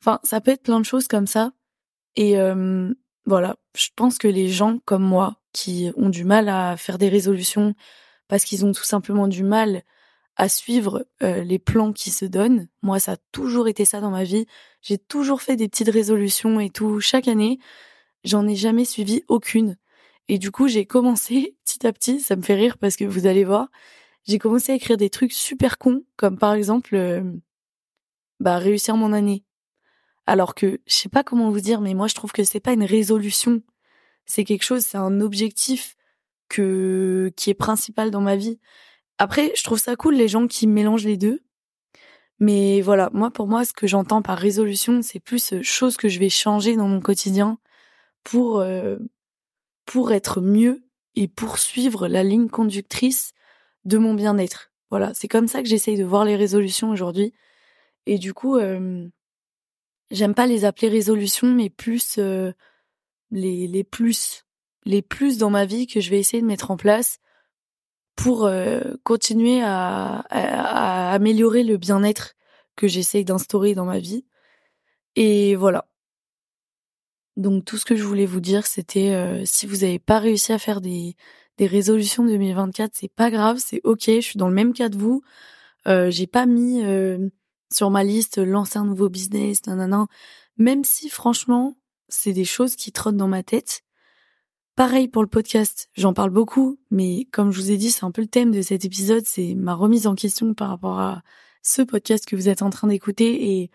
Enfin, 0.00 0.20
ça 0.24 0.40
peut 0.40 0.50
être 0.50 0.62
plein 0.62 0.80
de 0.80 0.84
choses 0.84 1.06
comme 1.08 1.26
ça. 1.26 1.52
Et 2.16 2.38
euh, 2.38 2.92
voilà, 3.26 3.56
je 3.76 3.88
pense 3.94 4.18
que 4.18 4.28
les 4.28 4.48
gens 4.48 4.78
comme 4.84 5.04
moi 5.04 5.36
qui 5.52 5.90
ont 5.96 6.08
du 6.08 6.24
mal 6.24 6.48
à 6.48 6.76
faire 6.76 6.98
des 6.98 7.08
résolutions 7.08 7.74
parce 8.28 8.44
qu'ils 8.44 8.64
ont 8.64 8.72
tout 8.72 8.84
simplement 8.84 9.28
du 9.28 9.44
mal 9.44 9.82
à 10.36 10.48
suivre 10.48 11.06
euh, 11.22 11.42
les 11.44 11.58
plans 11.58 11.92
qui 11.92 12.10
se 12.10 12.24
donnent. 12.24 12.68
Moi, 12.82 12.98
ça 12.98 13.12
a 13.12 13.16
toujours 13.32 13.68
été 13.68 13.84
ça 13.84 14.00
dans 14.00 14.10
ma 14.10 14.24
vie. 14.24 14.46
J'ai 14.82 14.98
toujours 14.98 15.42
fait 15.42 15.56
des 15.56 15.68
petites 15.68 15.90
résolutions 15.90 16.60
et 16.60 16.70
tout 16.70 17.00
chaque 17.00 17.28
année. 17.28 17.58
J'en 18.24 18.46
ai 18.46 18.56
jamais 18.56 18.84
suivi 18.84 19.22
aucune. 19.28 19.76
Et 20.28 20.38
du 20.38 20.50
coup, 20.50 20.68
j'ai 20.68 20.86
commencé 20.86 21.56
petit 21.64 21.86
à 21.86 21.92
petit, 21.92 22.20
ça 22.20 22.36
me 22.36 22.42
fait 22.42 22.54
rire 22.54 22.78
parce 22.78 22.96
que 22.96 23.04
vous 23.04 23.26
allez 23.26 23.44
voir, 23.44 23.68
j'ai 24.26 24.38
commencé 24.38 24.72
à 24.72 24.74
écrire 24.74 24.96
des 24.96 25.10
trucs 25.10 25.32
super 25.32 25.78
cons, 25.78 26.04
comme 26.16 26.38
par 26.38 26.54
exemple, 26.54 26.96
euh, 26.96 27.22
bah, 28.40 28.58
réussir 28.58 28.96
mon 28.96 29.12
année. 29.12 29.44
Alors 30.26 30.54
que, 30.54 30.80
je 30.86 30.94
sais 30.94 31.08
pas 31.10 31.22
comment 31.22 31.50
vous 31.50 31.60
dire, 31.60 31.80
mais 31.80 31.94
moi, 31.94 32.08
je 32.08 32.14
trouve 32.14 32.32
que 32.32 32.44
c'est 32.44 32.60
pas 32.60 32.72
une 32.72 32.84
résolution. 32.84 33.62
C'est 34.24 34.44
quelque 34.44 34.64
chose, 34.64 34.84
c'est 34.84 34.96
un 34.98 35.20
objectif 35.20 35.96
que, 36.48 37.32
qui 37.36 37.50
est 37.50 37.54
principal 37.54 38.10
dans 38.10 38.22
ma 38.22 38.36
vie. 38.36 38.58
Après, 39.18 39.52
je 39.56 39.62
trouve 39.62 39.78
ça 39.78 39.96
cool, 39.96 40.14
les 40.14 40.28
gens 40.28 40.46
qui 40.46 40.66
mélangent 40.66 41.04
les 41.04 41.16
deux. 41.16 41.42
Mais 42.40 42.80
voilà, 42.80 43.10
moi, 43.12 43.30
pour 43.30 43.46
moi, 43.46 43.64
ce 43.64 43.72
que 43.72 43.86
j'entends 43.86 44.22
par 44.22 44.38
résolution, 44.38 45.02
c'est 45.02 45.20
plus 45.20 45.52
euh, 45.52 45.62
chose 45.62 45.96
que 45.96 46.08
je 46.08 46.18
vais 46.18 46.28
changer 46.28 46.76
dans 46.76 46.88
mon 46.88 47.00
quotidien 47.00 47.58
pour, 48.24 48.58
euh, 48.58 48.98
pour 49.86 50.12
être 50.12 50.40
mieux 50.40 50.82
et 51.16 51.28
poursuivre 51.28 52.08
la 52.08 52.24
ligne 52.24 52.48
conductrice 52.48 53.32
de 53.84 53.98
mon 53.98 54.14
bien-être. 54.14 54.72
Voilà, 54.90 55.12
c'est 55.14 55.28
comme 55.28 55.48
ça 55.48 55.62
que 55.62 55.68
j'essaye 55.68 55.96
de 55.96 56.04
voir 56.04 56.24
les 56.24 56.36
résolutions 56.36 56.90
aujourd'hui. 56.90 57.32
Et 58.06 58.18
du 58.18 58.34
coup, 58.34 58.56
euh, 58.56 59.08
j'aime 60.10 60.34
pas 60.34 60.46
les 60.46 60.64
appeler 60.64 60.88
résolutions, 60.88 61.48
mais 61.48 61.70
plus 61.70 62.16
euh, 62.18 62.52
les, 63.30 63.66
les 63.66 63.84
plus, 63.84 64.44
les 64.84 65.02
plus 65.02 65.38
dans 65.38 65.50
ma 65.50 65.66
vie 65.66 65.86
que 65.86 66.00
je 66.00 66.10
vais 66.10 66.18
essayer 66.18 66.42
de 66.42 66.46
mettre 66.46 66.70
en 66.70 66.76
place 66.76 67.18
pour 68.16 68.44
euh, 68.44 68.80
continuer 69.02 69.62
à, 69.62 70.24
à, 70.30 71.12
améliorer 71.12 71.64
le 71.64 71.76
bien-être 71.76 72.34
que 72.76 72.88
j'essaye 72.88 73.24
d'instaurer 73.24 73.74
dans 73.74 73.84
ma 73.84 73.98
vie. 73.98 74.24
Et 75.16 75.56
voilà. 75.56 75.86
Donc 77.36 77.64
tout 77.64 77.76
ce 77.76 77.84
que 77.84 77.96
je 77.96 78.04
voulais 78.04 78.26
vous 78.26 78.40
dire, 78.40 78.66
c'était 78.66 79.12
euh, 79.12 79.44
si 79.44 79.66
vous 79.66 79.78
n'avez 79.78 79.98
pas 79.98 80.18
réussi 80.18 80.52
à 80.52 80.58
faire 80.58 80.80
des, 80.80 81.16
des 81.58 81.66
résolutions 81.66 82.24
2024, 82.24 82.92
c'est 82.94 83.12
pas 83.12 83.30
grave, 83.30 83.58
c'est 83.64 83.80
ok. 83.84 84.04
Je 84.06 84.20
suis 84.20 84.38
dans 84.38 84.48
le 84.48 84.54
même 84.54 84.72
cas 84.72 84.88
de 84.88 84.96
vous. 84.96 85.22
Euh, 85.86 86.10
j'ai 86.10 86.26
pas 86.26 86.46
mis 86.46 86.84
euh, 86.84 87.28
sur 87.72 87.90
ma 87.90 88.04
liste 88.04 88.38
lancer 88.38 88.78
un 88.78 88.84
nouveau 88.84 89.08
business, 89.08 89.66
nanana. 89.66 90.06
Même 90.56 90.84
si 90.84 91.08
franchement, 91.08 91.76
c'est 92.08 92.32
des 92.32 92.44
choses 92.44 92.76
qui 92.76 92.92
trottent 92.92 93.16
dans 93.16 93.28
ma 93.28 93.42
tête. 93.42 93.83
Pareil 94.76 95.06
pour 95.06 95.22
le 95.22 95.28
podcast, 95.28 95.88
j'en 95.94 96.12
parle 96.14 96.30
beaucoup, 96.30 96.80
mais 96.90 97.26
comme 97.32 97.52
je 97.52 97.60
vous 97.60 97.70
ai 97.70 97.76
dit, 97.76 97.92
c'est 97.92 98.04
un 98.04 98.10
peu 98.10 98.22
le 98.22 98.28
thème 98.28 98.50
de 98.50 98.60
cet 98.60 98.84
épisode, 98.84 99.24
c'est 99.24 99.54
ma 99.54 99.72
remise 99.72 100.08
en 100.08 100.16
question 100.16 100.52
par 100.52 100.68
rapport 100.68 100.98
à 100.98 101.22
ce 101.62 101.82
podcast 101.82 102.26
que 102.26 102.34
vous 102.34 102.48
êtes 102.48 102.60
en 102.60 102.70
train 102.70 102.88
d'écouter 102.88 103.60
et 103.60 103.70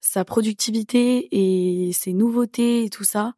sa 0.00 0.24
productivité 0.24 1.28
et 1.30 1.92
ses 1.92 2.14
nouveautés 2.14 2.84
et 2.84 2.90
tout 2.90 3.04
ça. 3.04 3.34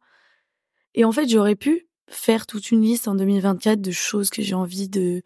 Et 0.93 1.03
en 1.03 1.11
fait, 1.11 1.27
j'aurais 1.27 1.57
pu 1.57 1.89
faire 2.07 2.47
toute 2.47 2.71
une 2.71 2.81
liste 2.81 3.09
en 3.09 3.15
2024 3.15 3.81
de 3.81 3.91
choses 3.91 4.29
que 4.29 4.41
j'ai 4.41 4.55
envie 4.55 4.89
de 4.89 5.23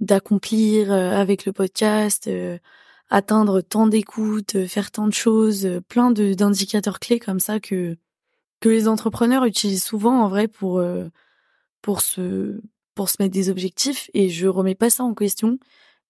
d'accomplir 0.00 0.92
euh, 0.92 1.10
avec 1.10 1.44
le 1.44 1.52
podcast, 1.52 2.28
euh, 2.28 2.58
atteindre 3.10 3.60
tant 3.60 3.88
d'écoutes, 3.88 4.54
euh, 4.54 4.68
faire 4.68 4.92
tant 4.92 5.08
de 5.08 5.12
choses, 5.12 5.68
plein 5.88 6.12
d'indicateurs 6.12 7.00
clés 7.00 7.18
comme 7.18 7.40
ça 7.40 7.58
que 7.58 7.96
que 8.60 8.68
les 8.68 8.88
entrepreneurs 8.88 9.44
utilisent 9.44 9.84
souvent 9.84 10.22
en 10.22 10.28
vrai 10.28 10.48
pour 10.48 10.82
pour 11.82 12.00
se 12.00 12.60
pour 12.94 13.08
se 13.08 13.16
mettre 13.20 13.32
des 13.32 13.50
objectifs 13.50 14.10
et 14.14 14.28
je 14.28 14.46
remets 14.46 14.74
pas 14.74 14.90
ça 14.90 15.04
en 15.04 15.14
question 15.14 15.58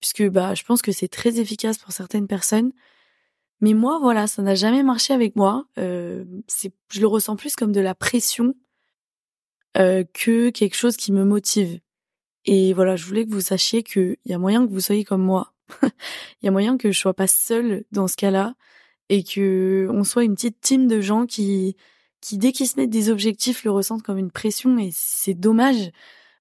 puisque 0.01 0.27
bah 0.29 0.55
je 0.55 0.65
pense 0.65 0.83
que 0.83 0.93
c'est 0.93 1.09
très 1.09 1.41
efficace 1.41 1.79
pour 1.79 1.93
certaines 1.93 2.27
personnes 2.27 2.73
mais 3.61 3.75
moi, 3.75 3.99
voilà, 4.01 4.27
ça 4.27 4.43
n'a 4.43 4.55
jamais 4.55 4.83
marché 4.83 5.13
avec 5.13 5.35
moi. 5.37 5.67
Euh, 5.79 6.25
c'est, 6.47 6.73
je 6.93 7.01
le 7.01 7.07
ressens 7.07 7.37
plus 7.37 7.57
comme 7.57 7.73
de 7.73 7.81
la 7.81 7.95
pression 7.95 8.55
euh, 9.77 10.05
que 10.15 10.51
quelque 10.51 10.77
chose 10.77 10.97
qui 10.97 11.13
me 11.13 11.25
motive. 11.25 11.81
Et 12.45 12.73
voilà, 12.73 12.97
je 12.97 13.05
voulais 13.05 13.27
que 13.27 13.33
vous 13.33 13.41
sachiez 13.41 13.83
qu'il 13.83 14.17
y 14.27 14.33
a 14.33 14.39
moyen 14.39 14.67
que 14.67 14.73
vous 14.73 14.81
soyez 14.81 15.05
comme 15.05 15.23
moi. 15.23 15.55
Il 15.83 15.91
y 16.45 16.49
a 16.49 16.51
moyen 16.53 16.79
que 16.79 16.93
je 16.93 16.99
sois 16.99 17.15
pas 17.15 17.27
seule 17.27 17.85
dans 17.93 18.09
ce 18.09 18.17
cas-là 18.17 18.55
et 19.09 19.25
que 19.25 19.89
on 19.91 20.05
soit 20.05 20.25
une 20.25 20.35
petite 20.35 20.61
team 20.61 20.87
de 20.87 21.01
gens 21.01 21.27
qui, 21.27 21.77
qui 22.21 22.39
dès 22.39 22.53
qu'ils 22.53 22.69
se 22.69 22.79
mettent 22.79 22.91
des 22.91 23.11
objectifs, 23.11 23.65
le 23.65 23.71
ressentent 23.71 24.03
comme 24.03 24.19
une 24.19 24.31
pression 24.31 24.79
et 24.79 24.91
c'est 24.93 25.35
dommage. 25.35 25.91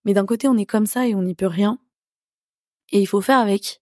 Mais 0.05 0.13
d'un 0.13 0.25
côté, 0.25 0.47
on 0.47 0.57
est 0.57 0.65
comme 0.65 0.85
ça 0.85 1.07
et 1.07 1.15
on 1.15 1.21
n'y 1.23 1.35
peut 1.35 1.47
rien. 1.47 1.79
Et 2.91 3.01
il 3.01 3.07
faut 3.07 3.21
faire 3.21 3.39
avec. 3.39 3.81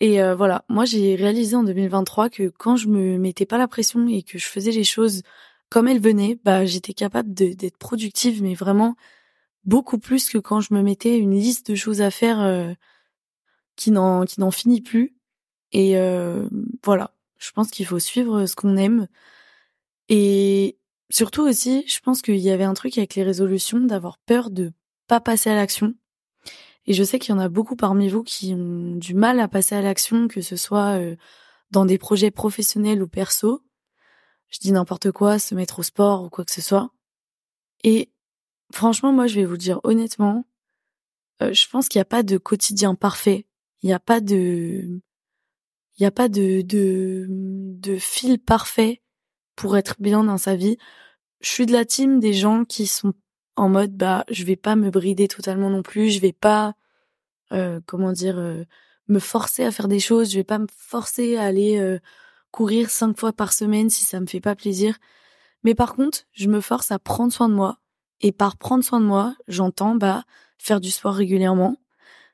Et 0.00 0.20
euh, 0.20 0.34
voilà, 0.34 0.64
moi 0.68 0.84
j'ai 0.84 1.14
réalisé 1.14 1.54
en 1.56 1.62
2023 1.62 2.28
que 2.28 2.48
quand 2.48 2.76
je 2.76 2.88
me 2.88 3.18
mettais 3.18 3.46
pas 3.46 3.58
la 3.58 3.68
pression 3.68 4.08
et 4.08 4.24
que 4.24 4.36
je 4.36 4.46
faisais 4.46 4.72
les 4.72 4.84
choses 4.84 5.22
comme 5.70 5.86
elles 5.88 6.00
venaient, 6.00 6.38
bah 6.44 6.66
j'étais 6.66 6.92
capable 6.92 7.32
d'être 7.32 7.78
productive, 7.78 8.42
mais 8.42 8.54
vraiment 8.54 8.96
beaucoup 9.64 9.98
plus 9.98 10.28
que 10.28 10.38
quand 10.38 10.60
je 10.60 10.74
me 10.74 10.82
mettais 10.82 11.18
une 11.18 11.32
liste 11.34 11.70
de 11.70 11.76
choses 11.76 12.00
à 12.02 12.10
faire 12.10 12.40
euh, 12.40 12.72
qui 13.76 13.92
n'en 13.92 14.24
qui 14.24 14.40
n'en 14.40 14.50
finit 14.50 14.80
plus. 14.82 15.14
Et 15.72 15.96
euh, 15.98 16.48
voilà, 16.84 17.14
je 17.38 17.52
pense 17.52 17.70
qu'il 17.70 17.86
faut 17.86 18.00
suivre 18.00 18.46
ce 18.46 18.56
qu'on 18.56 18.76
aime. 18.76 19.08
Et 20.08 20.78
surtout 21.12 21.42
aussi, 21.42 21.84
je 21.86 22.00
pense 22.00 22.22
qu'il 22.22 22.38
y 22.38 22.50
avait 22.50 22.64
un 22.64 22.74
truc 22.74 22.96
avec 22.96 23.14
les 23.14 23.22
résolutions 23.22 23.80
d'avoir 23.80 24.18
peur 24.18 24.50
de 24.50 24.72
pas 25.06 25.20
passer 25.20 25.50
à 25.50 25.54
l'action. 25.54 25.94
Et 26.86 26.94
je 26.94 27.04
sais 27.04 27.18
qu'il 27.18 27.34
y 27.34 27.38
en 27.38 27.40
a 27.40 27.48
beaucoup 27.48 27.76
parmi 27.76 28.08
vous 28.08 28.22
qui 28.22 28.54
ont 28.54 28.96
du 28.96 29.14
mal 29.14 29.38
à 29.38 29.46
passer 29.46 29.74
à 29.74 29.82
l'action, 29.82 30.26
que 30.26 30.40
ce 30.40 30.56
soit 30.56 30.98
euh, 30.98 31.16
dans 31.70 31.84
des 31.84 31.98
projets 31.98 32.30
professionnels 32.30 33.02
ou 33.02 33.08
perso. 33.08 33.62
Je 34.48 34.58
dis 34.58 34.72
n'importe 34.72 35.12
quoi, 35.12 35.38
se 35.38 35.54
mettre 35.54 35.78
au 35.80 35.82
sport 35.82 36.24
ou 36.24 36.30
quoi 36.30 36.44
que 36.44 36.52
ce 36.52 36.62
soit. 36.62 36.90
Et 37.84 38.10
franchement, 38.72 39.12
moi, 39.12 39.26
je 39.26 39.36
vais 39.36 39.44
vous 39.44 39.56
dire 39.56 39.80
honnêtement, 39.84 40.46
euh, 41.42 41.52
je 41.52 41.68
pense 41.68 41.88
qu'il 41.88 41.98
n'y 41.98 42.02
a 42.02 42.06
pas 42.06 42.22
de 42.22 42.38
quotidien 42.38 42.94
parfait. 42.94 43.46
Il 43.82 43.86
n'y 43.86 43.92
a 43.92 44.00
pas 44.00 44.20
de, 44.20 45.00
il 45.96 46.00
n'y 46.00 46.06
a 46.06 46.10
pas 46.10 46.28
de, 46.28 46.62
de, 46.62 47.26
de 47.28 47.98
fil 47.98 48.38
parfait 48.38 49.01
pour 49.62 49.76
être 49.76 49.94
bien 50.00 50.24
dans 50.24 50.38
sa 50.38 50.56
vie. 50.56 50.76
Je 51.40 51.48
suis 51.48 51.66
de 51.66 51.72
la 51.72 51.84
team 51.84 52.18
des 52.18 52.32
gens 52.32 52.64
qui 52.64 52.88
sont 52.88 53.14
en 53.54 53.68
mode 53.68 53.92
bah 53.96 54.24
je 54.28 54.42
vais 54.42 54.56
pas 54.56 54.74
me 54.74 54.90
brider 54.90 55.28
totalement 55.28 55.70
non 55.70 55.84
plus, 55.84 56.10
je 56.10 56.20
vais 56.20 56.32
pas 56.32 56.74
euh, 57.52 57.80
comment 57.86 58.10
dire 58.10 58.38
euh, 58.38 58.64
me 59.06 59.20
forcer 59.20 59.62
à 59.62 59.70
faire 59.70 59.86
des 59.86 60.00
choses, 60.00 60.32
je 60.32 60.38
vais 60.38 60.44
pas 60.44 60.58
me 60.58 60.66
forcer 60.76 61.36
à 61.36 61.44
aller 61.44 61.78
euh, 61.78 62.00
courir 62.50 62.90
cinq 62.90 63.16
fois 63.16 63.32
par 63.32 63.52
semaine 63.52 63.88
si 63.88 64.04
ça 64.04 64.18
me 64.18 64.26
fait 64.26 64.40
pas 64.40 64.56
plaisir. 64.56 64.98
Mais 65.62 65.76
par 65.76 65.94
contre, 65.94 66.24
je 66.32 66.48
me 66.48 66.60
force 66.60 66.90
à 66.90 66.98
prendre 66.98 67.32
soin 67.32 67.48
de 67.48 67.54
moi. 67.54 67.78
Et 68.20 68.32
par 68.32 68.56
prendre 68.56 68.82
soin 68.82 69.00
de 69.00 69.06
moi, 69.06 69.36
j'entends 69.46 69.94
bah 69.94 70.24
faire 70.58 70.80
du 70.80 70.90
sport 70.90 71.14
régulièrement. 71.14 71.76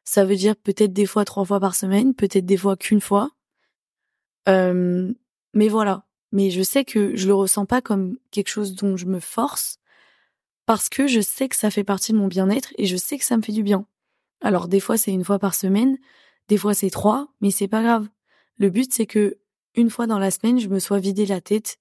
Ça 0.04 0.24
veut 0.24 0.36
dire 0.36 0.56
peut-être 0.56 0.94
des 0.94 1.06
fois 1.06 1.26
trois 1.26 1.44
fois 1.44 1.60
par 1.60 1.74
semaine, 1.74 2.14
peut-être 2.14 2.46
des 2.46 2.56
fois 2.56 2.76
qu'une 2.76 3.02
fois. 3.02 3.30
mais 4.46 5.68
voilà. 5.68 6.07
Mais 6.32 6.50
je 6.50 6.62
sais 6.62 6.84
que 6.84 7.16
je 7.16 7.26
le 7.26 7.34
ressens 7.34 7.66
pas 7.66 7.80
comme 7.80 8.18
quelque 8.30 8.48
chose 8.48 8.74
dont 8.74 8.96
je 8.96 9.06
me 9.06 9.20
force 9.20 9.78
parce 10.66 10.90
que 10.90 11.06
je 11.06 11.20
sais 11.20 11.48
que 11.48 11.56
ça 11.56 11.70
fait 11.70 11.84
partie 11.84 12.12
de 12.12 12.18
mon 12.18 12.28
bien-être 12.28 12.74
et 12.76 12.84
je 12.84 12.96
sais 12.96 13.16
que 13.16 13.24
ça 13.24 13.38
me 13.38 13.42
fait 13.42 13.52
du 13.52 13.62
bien. 13.62 13.86
Alors 14.42 14.68
des 14.68 14.80
fois 14.80 14.98
c'est 14.98 15.12
une 15.12 15.24
fois 15.24 15.38
par 15.38 15.54
semaine, 15.54 15.96
des 16.48 16.58
fois 16.58 16.74
c'est 16.74 16.90
trois, 16.90 17.28
mais 17.40 17.50
c'est 17.50 17.68
pas 17.68 17.82
grave. 17.82 18.06
Le 18.58 18.68
but 18.68 18.92
c'est 18.92 19.06
que 19.06 19.38
une 19.74 19.88
fois 19.88 20.06
dans 20.06 20.18
la 20.18 20.30
semaine, 20.30 20.60
je 20.60 20.68
me 20.68 20.78
sois 20.78 20.98
vidé 20.98 21.24
la 21.24 21.40
tête 21.40 21.78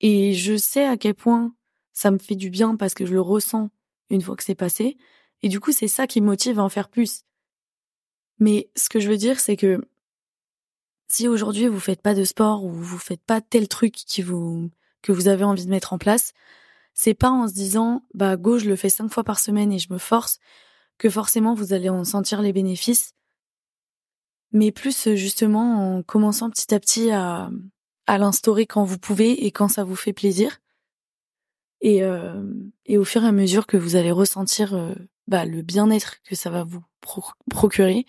et 0.00 0.32
je 0.34 0.56
sais 0.56 0.84
à 0.84 0.96
quel 0.96 1.14
point 1.14 1.54
ça 1.92 2.10
me 2.10 2.18
fait 2.18 2.34
du 2.34 2.50
bien 2.50 2.74
parce 2.74 2.94
que 2.94 3.06
je 3.06 3.12
le 3.12 3.20
ressens 3.20 3.70
une 4.10 4.22
fois 4.22 4.34
que 4.34 4.44
c'est 4.44 4.54
passé 4.54 4.96
et 5.42 5.48
du 5.48 5.60
coup 5.60 5.70
c'est 5.70 5.88
ça 5.88 6.08
qui 6.08 6.20
me 6.20 6.26
motive 6.26 6.58
à 6.58 6.64
en 6.64 6.68
faire 6.68 6.88
plus. 6.88 7.22
Mais 8.40 8.68
ce 8.74 8.88
que 8.88 8.98
je 8.98 9.08
veux 9.08 9.16
dire 9.16 9.38
c'est 9.38 9.56
que 9.56 9.80
si 11.08 11.26
aujourd'hui 11.26 11.66
vous 11.66 11.80
faites 11.80 12.02
pas 12.02 12.14
de 12.14 12.24
sport 12.24 12.64
ou 12.64 12.70
vous 12.70 12.98
faites 12.98 13.22
pas 13.22 13.40
tel 13.40 13.68
truc 13.68 13.92
qui 13.94 14.22
vous 14.22 14.70
que 15.02 15.12
vous 15.12 15.28
avez 15.28 15.44
envie 15.44 15.64
de 15.64 15.70
mettre 15.70 15.92
en 15.92 15.98
place, 15.98 16.32
c'est 16.92 17.14
pas 17.14 17.30
en 17.30 17.48
se 17.48 17.54
disant 17.54 18.02
bah 18.14 18.36
go 18.36 18.58
je 18.58 18.68
le 18.68 18.76
fais 18.76 18.90
cinq 18.90 19.10
fois 19.10 19.24
par 19.24 19.38
semaine 19.38 19.72
et 19.72 19.78
je 19.78 19.92
me 19.92 19.98
force 19.98 20.38
que 20.98 21.08
forcément 21.10 21.54
vous 21.54 21.72
allez 21.72 21.88
en 21.88 22.04
sentir 22.04 22.42
les 22.42 22.52
bénéfices, 22.52 23.14
mais 24.52 24.72
plus 24.72 25.14
justement 25.14 25.96
en 25.96 26.02
commençant 26.02 26.50
petit 26.50 26.74
à 26.74 26.80
petit 26.80 27.10
à, 27.10 27.50
à 28.06 28.18
l'instaurer 28.18 28.66
quand 28.66 28.84
vous 28.84 28.98
pouvez 28.98 29.46
et 29.46 29.50
quand 29.52 29.68
ça 29.68 29.84
vous 29.84 29.96
fait 29.96 30.12
plaisir. 30.12 30.60
Et, 31.80 32.02
euh, 32.02 32.42
et 32.86 32.98
au 32.98 33.04
fur 33.04 33.22
et 33.22 33.28
à 33.28 33.32
mesure 33.32 33.66
que 33.66 33.76
vous 33.76 33.94
allez 33.94 34.10
ressentir 34.10 34.74
euh, 34.74 34.94
bah, 35.28 35.44
le 35.44 35.62
bien-être 35.62 36.20
que 36.24 36.34
ça 36.34 36.50
va 36.50 36.64
vous 36.64 36.82
procurer, 37.50 38.04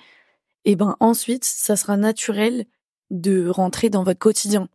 et 0.65 0.75
ben 0.75 0.97
ensuite 0.99 1.45
ça 1.45 1.75
sera 1.75 1.95
naturel 1.95 2.65
de 3.09 3.47
rentrer 3.49 3.89
dans 3.89 4.03
votre 4.03 4.19
quotidien. 4.19 4.69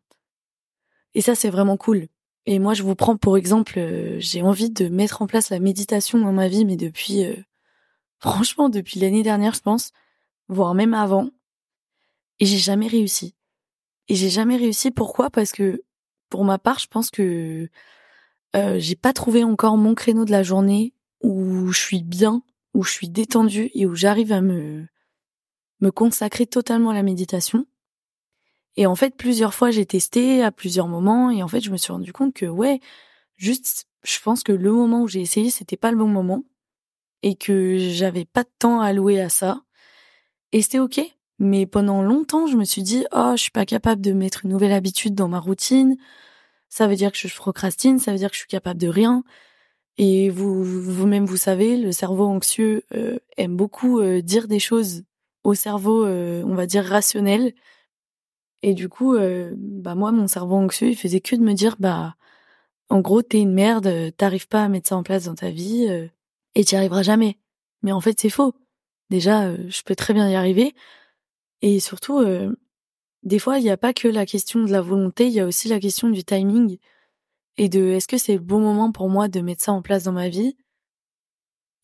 Et 1.15 1.21
ça 1.21 1.35
c'est 1.35 1.51
vraiment 1.51 1.77
cool. 1.77 2.09
Et 2.47 2.59
moi, 2.59 2.75
je 2.75 2.83
vous 2.83 2.95
prends 2.95 3.17
pour 3.17 3.39
exemple, 3.39 3.79
euh, 3.79 4.17
j'ai 4.19 4.43
envie 4.43 4.71
de 4.71 4.89
mettre 4.89 5.23
en 5.23 5.27
place 5.27 5.51
la 5.51 5.61
méditation 5.61 6.19
dans 6.19 6.33
ma 6.33 6.49
vie, 6.49 6.65
mais 6.65 6.77
depuis, 6.77 7.25
euh, 7.25 7.35
franchement, 8.19 8.69
depuis 8.69 9.01
l'année 9.01 9.23
dernière, 9.23 9.55
je 9.55 9.61
pense, 9.61 9.93
voire 10.49 10.75
même 10.75 10.95
avant. 10.95 11.31
Et 12.41 12.47
j'ai 12.47 12.59
jamais 12.59 12.89
réussi. 12.89 13.35
Et 14.09 14.15
j'ai 14.15 14.29
jamais 14.29 14.57
réussi. 14.57 14.91
Pourquoi? 14.91 15.31
Parce 15.31 15.53
que, 15.53 15.85
pour 16.29 16.45
ma 16.45 16.59
part, 16.59 16.79
je 16.79 16.89
pense 16.89 17.11
que 17.11 17.71
euh, 18.57 18.79
j'ai 18.79 18.97
pas 18.97 19.13
trouvé 19.13 19.45
encore 19.45 19.79
mon 19.79 19.95
créneau 19.95 20.25
de 20.25 20.31
la 20.31 20.43
journée 20.43 20.93
où 21.23 21.73
je 21.73 21.81
suis 21.81 22.03
bien, 22.03 22.43
où 22.75 22.83
je 22.83 22.91
suis 22.91 23.09
détendue 23.09 23.71
et 23.75 23.87
où 23.87 23.95
j'arrive 23.95 24.33
à 24.33 24.41
me 24.43 24.87
me 25.81 25.91
consacrer 25.91 26.47
totalement 26.47 26.91
à 26.91 26.95
la 26.95 27.03
méditation. 27.03 27.67
Et 28.77 28.87
en 28.87 28.95
fait, 28.95 29.17
plusieurs 29.17 29.55
fois, 29.55 29.71
j'ai 29.71 29.87
testé 29.87 30.43
à 30.43 30.51
plusieurs 30.51 30.89
moments 30.89 31.31
et 31.31 31.43
en 31.43 31.49
fait, 31.49 31.61
je 31.61 31.71
me 31.71 31.77
suis 31.77 31.93
rendu 31.93 32.13
compte 32.13 32.35
que 32.35 32.47
ouais, 32.47 32.81
juste, 33.37 33.87
je 34.05 34.19
pense 34.21 34.43
que 34.43 34.53
le 34.53 34.73
moment 34.73 35.03
où 35.03 35.09
j'ai 35.09 35.21
essayé, 35.21 35.51
c'était 35.51 35.77
pas 35.77 35.91
le 35.91 35.97
bon 35.97 36.09
moment 36.09 36.45
et 37.23 37.37
que 37.37 37.79
j'avais 37.79 38.25
pas 38.25 38.43
de 38.43 38.51
temps 38.59 38.81
à 38.81 38.87
allouer 38.89 39.21
à 39.21 39.29
ça. 39.29 39.63
Et 40.53 40.63
c'était 40.63 40.79
ok. 40.79 41.01
Mais 41.39 41.67
pendant 41.67 42.03
longtemps, 42.03 42.47
je 42.47 42.57
me 42.57 42.65
suis 42.65 42.83
dit, 42.83 43.07
oh, 43.13 43.33
je 43.37 43.43
suis 43.43 43.51
pas 43.51 43.67
capable 43.67 44.01
de 44.03 44.13
mettre 44.13 44.45
une 44.45 44.53
nouvelle 44.53 44.73
habitude 44.73 45.15
dans 45.15 45.29
ma 45.29 45.41
routine. 45.41 45.97
Ça 46.69 46.87
veut 46.87 46.97
dire 46.97 47.13
que 47.13 47.19
je 47.19 47.35
procrastine, 47.35 47.99
ça 47.99 48.13
veut 48.13 48.19
dire 48.19 48.29
que 48.31 48.35
je 48.35 48.41
suis 48.41 48.49
capable 48.49 48.81
de 48.81 48.89
rien. 48.89 49.25
Et 49.97 50.29
vous, 50.31 50.65
vous-même, 50.65 51.25
vous 51.25 51.37
savez, 51.37 51.77
le 51.77 51.93
cerveau 51.93 52.27
anxieux 52.27 52.85
euh, 52.95 53.19
aime 53.37 53.57
beaucoup 53.57 54.01
euh, 54.01 54.21
dire 54.23 54.49
des 54.49 54.59
choses 54.59 55.05
au 55.45 55.55
cerveau, 55.55 56.05
euh, 56.05 56.43
on 56.45 56.55
va 56.55 56.67
dire 56.67 56.85
rationnel, 56.85 57.55
et 58.67 58.73
du 58.73 58.89
coup, 58.89 59.15
euh, 59.15 59.53
bah 59.59 59.95
moi, 59.95 60.11
mon 60.11 60.27
cerveau 60.27 60.57
anxieux, 60.57 60.89
il 60.89 60.97
faisait 60.97 61.21
que 61.21 61.37
de 61.37 61.43
me 61.43 61.53
dire, 61.53 61.77
bah, 61.79 62.17
en 62.89 63.01
gros, 63.01 63.21
t'es 63.21 63.39
une 63.43 63.53
merde, 63.53 63.87
euh, 63.87 64.11
t'arrives 64.11 64.49
pas 64.49 64.65
à 64.65 64.69
mettre 64.71 64.89
ça 64.89 64.97
en 64.97 65.03
place 65.03 65.25
dans 65.25 65.35
ta 65.35 65.51
vie 65.51 65.87
euh, 65.91 66.09
et 66.55 66.65
t'y 66.65 66.75
arriveras 66.75 67.03
jamais. 67.03 67.39
Mais 67.83 67.93
en 67.93 68.01
fait, 68.01 68.19
c'est 68.19 68.31
faux. 68.31 68.55
Déjà, 69.11 69.55
je 69.55 69.83
peux 69.83 69.95
très 69.95 70.15
bien 70.15 70.31
y 70.31 70.35
arriver. 70.35 70.75
Et 71.61 71.79
surtout, 71.79 72.25
des 73.23 73.39
fois, 73.39 73.59
il 73.59 73.65
n'y 73.65 73.71
a 73.71 73.77
pas 73.77 73.93
que 73.93 74.09
la 74.09 74.25
question 74.25 74.65
de 74.65 74.73
la 74.73 74.81
volonté, 74.81 75.27
il 75.27 75.33
y 75.35 75.41
a 75.41 75.47
aussi 75.47 75.69
la 75.69 75.79
question 75.81 76.09
du 76.09 76.25
timing 76.25 76.79
et 77.59 77.69
de 77.69 77.81
est-ce 77.91 78.09
que 78.09 78.19
c'est 78.19 78.35
le 78.35 78.41
bon 78.41 78.61
moment 78.61 78.93
pour 78.93 79.11
moi 79.11 79.29
de 79.29 79.41
mettre 79.41 79.63
ça 79.63 79.73
en 79.73 79.83
place 79.83 80.05
dans 80.05 80.13
ma 80.13 80.31
vie? 80.31 80.57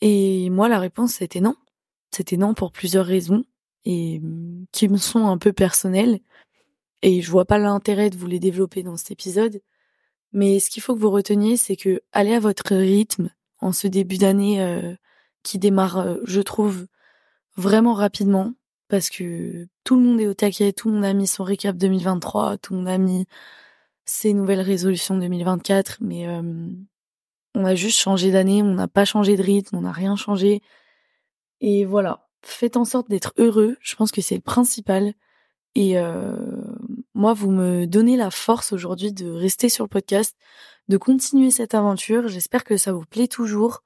Et 0.01 0.49
moi, 0.51 0.69
la 0.71 0.79
réponse, 0.79 1.13
c'était 1.13 1.41
non. 1.41 1.57
C'était 2.11 2.39
non 2.39 2.55
pour 2.55 2.73
plusieurs 2.73 3.07
raisons 3.07 3.45
et 3.85 4.21
mmh, 4.21 4.67
qui 4.73 4.89
me 4.89 4.97
sont 4.97 5.27
un 5.27 5.39
peu 5.39 5.53
personnelles. 5.53 6.21
Et 7.03 7.23
je 7.23 7.31
vois 7.31 7.45
pas 7.45 7.59
l'intérêt 7.59 8.11
de 8.11 8.17
vous 8.17 8.27
les 8.27 8.41
développer 8.41 8.83
dans 8.83 8.97
cet 8.97 9.11
épisode. 9.11 9.61
Mais 10.33 10.61
ce 10.61 10.71
qu'il 10.71 10.83
faut 10.83 10.95
que 10.95 11.01
vous 11.01 11.11
reteniez, 11.11 11.57
c'est 11.57 11.77
que 11.77 12.01
allez 12.13 12.35
à 12.35 12.41
votre 12.41 12.75
rythme 12.75 13.31
en 13.61 13.73
ce 13.73 13.89
début 13.89 14.19
d'année 14.19 14.63
euh, 14.63 14.95
qui 15.43 15.59
démarre, 15.59 15.99
euh, 15.99 16.17
je 16.25 16.41
trouve, 16.41 16.87
vraiment 17.57 17.95
rapidement 17.95 18.55
parce 18.89 19.11
que 19.11 19.69
tout 19.85 19.97
le 19.97 20.03
monde 20.03 20.21
est 20.21 20.27
au 20.27 20.35
taquet, 20.35 20.73
tout 20.73 20.89
le 20.89 20.95
monde 20.95 21.05
a 21.05 21.13
mis 21.13 21.27
son 21.27 21.45
récap 21.45 21.77
2023, 21.77 22.59
tout 22.59 22.73
le 22.73 22.81
monde 22.81 22.89
a 22.89 22.99
mis 22.99 23.27
ses 24.05 24.33
nouvelles 24.35 24.61
résolutions 24.61 25.17
2024, 25.17 25.99
mais 26.01 26.27
euh, 26.27 26.43
on 27.55 27.65
a 27.65 27.75
juste 27.75 27.99
changé 27.99 28.33
d'année, 28.33 28.63
on 28.63 28.75
n'a 28.75 28.89
pas 28.89 29.05
changé 29.05 29.37
de 29.37 29.43
rythme, 29.43 29.77
on 29.77 29.83
n'a 29.83 29.93
rien 29.93 30.17
changé. 30.17 30.63
Et 31.61 31.85
voilà, 31.85 32.29
faites 32.43 32.77
en 32.77 32.85
sorte 32.85 33.09
d'être 33.09 33.33
heureux, 33.39 33.77
je 33.81 33.95
pense 33.95 34.11
que 34.11 34.21
c'est 34.21 34.37
le 34.37 34.41
principal. 34.41 35.15
Et 35.77 35.97
moi, 37.21 37.35
vous 37.35 37.51
me 37.51 37.87
donnez 37.87 38.17
la 38.17 38.31
force 38.31 38.73
aujourd'hui 38.73 39.13
de 39.13 39.31
rester 39.31 39.69
sur 39.69 39.85
le 39.85 39.91
podcast, 39.91 40.39
de 40.89 40.97
continuer 40.97 41.51
cette 41.51 41.75
aventure. 41.75 42.29
J'espère 42.29 42.65
que 42.65 42.79
ça 42.79 42.95
vous 42.95 43.05
plaît 43.05 43.29
toujours. 43.29 43.83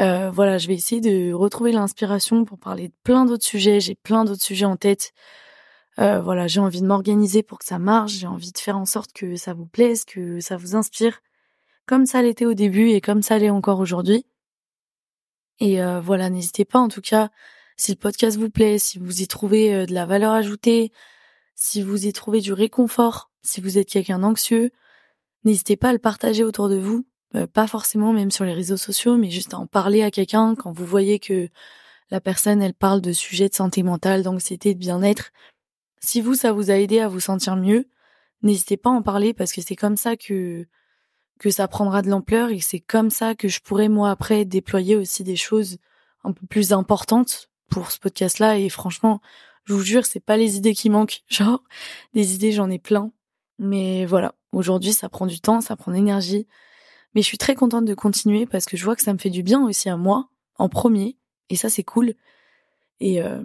Euh, 0.00 0.28
voilà, 0.32 0.58
je 0.58 0.66
vais 0.66 0.74
essayer 0.74 1.00
de 1.00 1.32
retrouver 1.32 1.70
l'inspiration 1.70 2.44
pour 2.44 2.58
parler 2.58 2.88
de 2.88 2.94
plein 3.04 3.26
d'autres 3.26 3.44
sujets. 3.44 3.78
J'ai 3.78 3.94
plein 3.94 4.24
d'autres 4.24 4.42
sujets 4.42 4.64
en 4.64 4.76
tête. 4.76 5.12
Euh, 6.00 6.20
voilà, 6.20 6.48
j'ai 6.48 6.58
envie 6.58 6.80
de 6.80 6.86
m'organiser 6.86 7.44
pour 7.44 7.60
que 7.60 7.64
ça 7.64 7.78
marche. 7.78 8.14
J'ai 8.14 8.26
envie 8.26 8.50
de 8.50 8.58
faire 8.58 8.76
en 8.76 8.86
sorte 8.86 9.12
que 9.12 9.36
ça 9.36 9.54
vous 9.54 9.66
plaise, 9.66 10.04
que 10.04 10.40
ça 10.40 10.56
vous 10.56 10.74
inspire, 10.74 11.20
comme 11.86 12.06
ça 12.06 12.22
l'était 12.22 12.46
au 12.46 12.54
début 12.54 12.88
et 12.88 13.00
comme 13.00 13.22
ça 13.22 13.38
l'est 13.38 13.50
encore 13.50 13.78
aujourd'hui. 13.78 14.26
Et 15.60 15.80
euh, 15.80 16.00
voilà, 16.00 16.28
n'hésitez 16.28 16.64
pas 16.64 16.80
en 16.80 16.88
tout 16.88 17.02
cas, 17.02 17.30
si 17.76 17.92
le 17.92 17.98
podcast 17.98 18.36
vous 18.36 18.50
plaît, 18.50 18.78
si 18.78 18.98
vous 18.98 19.22
y 19.22 19.28
trouvez 19.28 19.86
de 19.86 19.94
la 19.94 20.06
valeur 20.06 20.32
ajoutée, 20.32 20.90
si 21.54 21.82
vous 21.82 22.06
y 22.06 22.12
trouvez 22.12 22.40
du 22.40 22.52
réconfort, 22.52 23.30
si 23.42 23.60
vous 23.60 23.78
êtes 23.78 23.88
quelqu'un 23.88 24.20
d'anxieux, 24.20 24.70
n'hésitez 25.44 25.76
pas 25.76 25.90
à 25.90 25.92
le 25.92 25.98
partager 25.98 26.44
autour 26.44 26.68
de 26.68 26.76
vous. 26.76 27.06
Euh, 27.34 27.46
pas 27.46 27.66
forcément 27.66 28.12
même 28.12 28.30
sur 28.30 28.44
les 28.44 28.52
réseaux 28.52 28.76
sociaux, 28.76 29.16
mais 29.16 29.30
juste 29.30 29.54
en 29.54 29.66
parler 29.66 30.02
à 30.02 30.10
quelqu'un 30.10 30.54
quand 30.54 30.72
vous 30.72 30.84
voyez 30.84 31.18
que 31.18 31.48
la 32.10 32.20
personne, 32.20 32.60
elle 32.60 32.74
parle 32.74 33.00
de 33.00 33.12
sujets 33.12 33.48
de 33.48 33.54
santé 33.54 33.82
mentale, 33.82 34.22
d'anxiété, 34.22 34.74
de 34.74 34.78
bien-être. 34.78 35.32
Si 36.00 36.20
vous, 36.20 36.34
ça 36.34 36.52
vous 36.52 36.70
a 36.70 36.74
aidé 36.74 37.00
à 37.00 37.08
vous 37.08 37.20
sentir 37.20 37.56
mieux, 37.56 37.88
n'hésitez 38.42 38.76
pas 38.76 38.90
à 38.90 38.92
en 38.92 39.02
parler 39.02 39.32
parce 39.32 39.52
que 39.52 39.62
c'est 39.62 39.76
comme 39.76 39.96
ça 39.96 40.16
que 40.16 40.66
que 41.38 41.50
ça 41.50 41.66
prendra 41.66 42.02
de 42.02 42.08
l'ampleur 42.08 42.50
et 42.50 42.60
c'est 42.60 42.78
comme 42.78 43.10
ça 43.10 43.34
que 43.34 43.48
je 43.48 43.58
pourrai 43.60 43.88
moi 43.88 44.10
après 44.10 44.44
déployer 44.44 44.94
aussi 44.94 45.24
des 45.24 45.34
choses 45.34 45.78
un 46.22 46.32
peu 46.32 46.46
plus 46.46 46.72
importantes 46.72 47.50
pour 47.68 47.90
ce 47.90 47.98
podcast-là 47.98 48.58
et 48.58 48.68
franchement, 48.68 49.20
je 49.64 49.74
vous 49.74 49.82
jure, 49.82 50.06
c'est 50.06 50.20
pas 50.20 50.36
les 50.36 50.56
idées 50.56 50.74
qui 50.74 50.90
manquent. 50.90 51.22
Genre, 51.28 51.62
des 52.14 52.34
idées, 52.34 52.52
j'en 52.52 52.70
ai 52.70 52.78
plein. 52.78 53.12
Mais 53.58 54.06
voilà, 54.06 54.34
aujourd'hui, 54.52 54.92
ça 54.92 55.08
prend 55.08 55.26
du 55.26 55.40
temps, 55.40 55.60
ça 55.60 55.76
prend 55.76 55.92
de 55.92 55.96
l'énergie. 55.96 56.46
Mais 57.14 57.22
je 57.22 57.26
suis 57.26 57.38
très 57.38 57.54
contente 57.54 57.84
de 57.84 57.94
continuer 57.94 58.46
parce 58.46 58.66
que 58.66 58.76
je 58.76 58.84
vois 58.84 58.96
que 58.96 59.02
ça 59.02 59.12
me 59.12 59.18
fait 59.18 59.30
du 59.30 59.42
bien 59.42 59.64
aussi 59.64 59.88
à 59.88 59.96
moi, 59.96 60.28
en 60.56 60.68
premier. 60.68 61.16
Et 61.50 61.56
ça, 61.56 61.68
c'est 61.68 61.84
cool. 61.84 62.14
Et, 63.00 63.22
euh, 63.22 63.42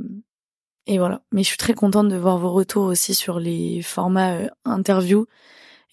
et 0.87 0.97
voilà. 0.97 1.23
Mais 1.31 1.43
je 1.43 1.49
suis 1.49 1.57
très 1.57 1.73
contente 1.73 2.07
de 2.09 2.15
voir 2.17 2.37
vos 2.37 2.51
retours 2.51 2.85
aussi 2.85 3.13
sur 3.13 3.39
les 3.39 3.81
formats 3.81 4.35
euh, 4.35 4.49
interviews 4.65 5.27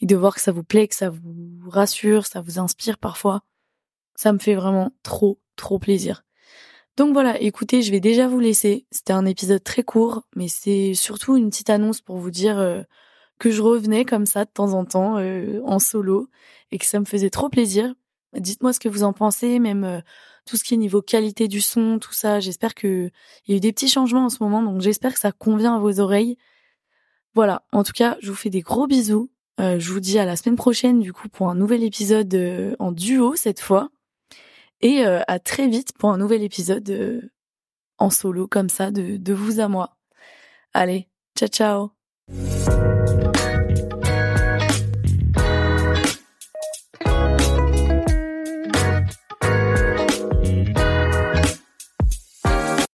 et 0.00 0.06
de 0.06 0.16
voir 0.16 0.34
que 0.34 0.40
ça 0.40 0.52
vous 0.52 0.64
plaît, 0.64 0.88
que 0.88 0.94
ça 0.94 1.10
vous 1.10 1.68
rassure, 1.68 2.26
ça 2.26 2.40
vous 2.40 2.58
inspire 2.58 2.98
parfois. 2.98 3.42
Ça 4.16 4.32
me 4.32 4.38
fait 4.38 4.54
vraiment 4.54 4.92
trop, 5.02 5.40
trop 5.56 5.78
plaisir. 5.78 6.23
Donc 6.96 7.12
voilà, 7.12 7.40
écoutez, 7.40 7.82
je 7.82 7.90
vais 7.90 8.00
déjà 8.00 8.28
vous 8.28 8.38
laisser. 8.38 8.86
C'était 8.92 9.12
un 9.12 9.26
épisode 9.26 9.64
très 9.64 9.82
court, 9.82 10.22
mais 10.36 10.46
c'est 10.46 10.94
surtout 10.94 11.36
une 11.36 11.50
petite 11.50 11.70
annonce 11.70 12.00
pour 12.00 12.18
vous 12.18 12.30
dire 12.30 12.58
euh, 12.58 12.82
que 13.38 13.50
je 13.50 13.62
revenais 13.62 14.04
comme 14.04 14.26
ça 14.26 14.44
de 14.44 14.50
temps 14.50 14.74
en 14.74 14.84
temps 14.84 15.18
euh, 15.18 15.60
en 15.64 15.80
solo 15.80 16.28
et 16.70 16.78
que 16.78 16.86
ça 16.86 17.00
me 17.00 17.04
faisait 17.04 17.30
trop 17.30 17.48
plaisir. 17.48 17.92
Dites-moi 18.36 18.72
ce 18.72 18.78
que 18.78 18.88
vous 18.88 19.02
en 19.02 19.12
pensez, 19.12 19.58
même 19.58 19.82
euh, 19.82 20.00
tout 20.46 20.56
ce 20.56 20.62
qui 20.62 20.74
est 20.74 20.76
niveau 20.76 21.02
qualité 21.02 21.48
du 21.48 21.60
son, 21.60 21.98
tout 21.98 22.12
ça. 22.12 22.38
J'espère 22.38 22.74
que 22.76 23.10
il 23.46 23.50
y 23.50 23.54
a 23.54 23.56
eu 23.56 23.60
des 23.60 23.72
petits 23.72 23.88
changements 23.88 24.26
en 24.26 24.30
ce 24.30 24.42
moment, 24.42 24.62
donc 24.62 24.80
j'espère 24.80 25.14
que 25.14 25.20
ça 25.20 25.32
convient 25.32 25.74
à 25.76 25.80
vos 25.80 25.98
oreilles. 25.98 26.38
Voilà. 27.34 27.64
En 27.72 27.82
tout 27.82 27.92
cas, 27.92 28.16
je 28.20 28.30
vous 28.30 28.36
fais 28.36 28.50
des 28.50 28.60
gros 28.60 28.86
bisous. 28.86 29.30
Je 29.58 29.92
vous 29.92 30.00
dis 30.00 30.18
à 30.18 30.24
la 30.24 30.36
semaine 30.36 30.56
prochaine 30.56 31.00
du 31.00 31.12
coup 31.12 31.28
pour 31.28 31.48
un 31.48 31.54
nouvel 31.54 31.84
épisode 31.84 32.76
en 32.80 32.90
duo 32.90 33.36
cette 33.36 33.60
fois 33.60 33.90
et 34.84 35.04
à 35.04 35.38
très 35.38 35.66
vite 35.66 35.92
pour 35.98 36.10
un 36.10 36.18
nouvel 36.18 36.42
épisode 36.42 37.30
en 37.98 38.10
solo 38.10 38.46
comme 38.46 38.68
ça 38.68 38.90
de, 38.90 39.16
de 39.16 39.32
vous 39.32 39.58
à 39.58 39.68
moi. 39.68 39.96
Allez, 40.74 41.08
ciao 41.36 41.48
ciao 41.48 43.23